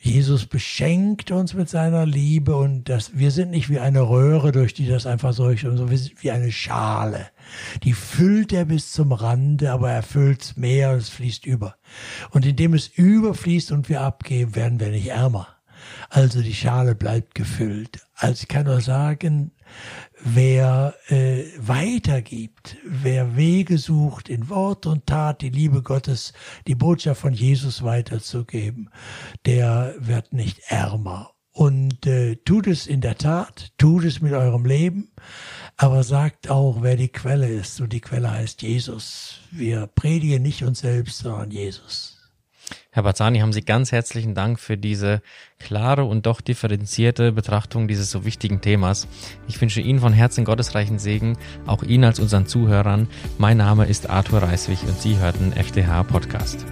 Jesus 0.00 0.46
beschenkt 0.46 1.30
uns 1.30 1.52
mit 1.52 1.68
seiner 1.68 2.06
Liebe 2.06 2.56
und 2.56 2.88
das, 2.88 3.18
wir 3.18 3.30
sind 3.30 3.50
nicht 3.50 3.68
wie 3.68 3.78
eine 3.78 4.08
Röhre, 4.08 4.52
durch 4.52 4.72
die 4.72 4.88
das 4.88 5.04
einfach 5.04 5.34
so, 5.34 5.54
so 5.54 5.90
wie 5.90 6.30
eine 6.30 6.50
Schale. 6.50 7.26
Die 7.82 7.92
füllt 7.92 8.54
er 8.54 8.64
bis 8.64 8.90
zum 8.90 9.12
Rande, 9.12 9.70
aber 9.70 9.90
er 9.90 10.02
füllt 10.02 10.56
mehr 10.56 10.92
und 10.92 10.98
es 10.98 11.10
fließt 11.10 11.44
über. 11.44 11.76
Und 12.30 12.46
indem 12.46 12.72
es 12.72 12.88
überfließt 12.88 13.70
und 13.70 13.90
wir 13.90 14.00
abgeben, 14.00 14.54
werden 14.54 14.80
wir 14.80 14.88
nicht 14.88 15.08
ärmer. 15.08 15.55
Also 16.08 16.42
die 16.42 16.54
Schale 16.54 16.94
bleibt 16.94 17.34
gefüllt. 17.34 18.00
Also 18.14 18.42
ich 18.42 18.48
kann 18.48 18.66
nur 18.66 18.80
sagen, 18.80 19.52
wer 20.20 20.94
äh, 21.08 21.44
weitergibt, 21.58 22.76
wer 22.84 23.36
Wege 23.36 23.78
sucht, 23.78 24.28
in 24.28 24.48
Wort 24.48 24.86
und 24.86 25.06
Tat 25.06 25.42
die 25.42 25.50
Liebe 25.50 25.82
Gottes, 25.82 26.32
die 26.66 26.74
Botschaft 26.74 27.20
von 27.20 27.32
Jesus 27.32 27.82
weiterzugeben, 27.82 28.90
der 29.44 29.94
wird 29.98 30.32
nicht 30.32 30.60
ärmer. 30.68 31.32
Und 31.52 32.06
äh, 32.06 32.36
tut 32.36 32.66
es 32.66 32.86
in 32.86 33.00
der 33.00 33.16
Tat, 33.16 33.72
tut 33.78 34.04
es 34.04 34.20
mit 34.20 34.34
eurem 34.34 34.66
Leben, 34.66 35.10
aber 35.78 36.04
sagt 36.04 36.50
auch, 36.50 36.82
wer 36.82 36.96
die 36.96 37.08
Quelle 37.08 37.48
ist. 37.48 37.80
Und 37.80 37.94
die 37.94 38.02
Quelle 38.02 38.30
heißt 38.30 38.60
Jesus. 38.60 39.40
Wir 39.50 39.86
predigen 39.86 40.42
nicht 40.42 40.64
uns 40.64 40.80
selbst, 40.80 41.18
sondern 41.18 41.50
Jesus. 41.50 42.15
Herr 42.90 43.02
Bazzani, 43.02 43.40
haben 43.40 43.52
Sie 43.52 43.62
ganz 43.62 43.92
herzlichen 43.92 44.34
Dank 44.34 44.58
für 44.58 44.76
diese 44.76 45.22
klare 45.58 46.04
und 46.04 46.26
doch 46.26 46.40
differenzierte 46.40 47.32
Betrachtung 47.32 47.88
dieses 47.88 48.10
so 48.10 48.24
wichtigen 48.24 48.60
Themas. 48.60 49.06
Ich 49.48 49.60
wünsche 49.60 49.80
Ihnen 49.80 50.00
von 50.00 50.12
Herzen 50.12 50.44
gottesreichen 50.44 50.98
Segen, 50.98 51.36
auch 51.66 51.82
Ihnen 51.82 52.04
als 52.04 52.20
unseren 52.20 52.46
Zuhörern. 52.46 53.08
Mein 53.38 53.58
Name 53.58 53.86
ist 53.86 54.08
Arthur 54.08 54.42
Reiswig 54.42 54.82
und 54.84 55.00
Sie 55.00 55.18
hörten 55.18 55.52
FDH 55.52 56.04
Podcast. 56.04 56.64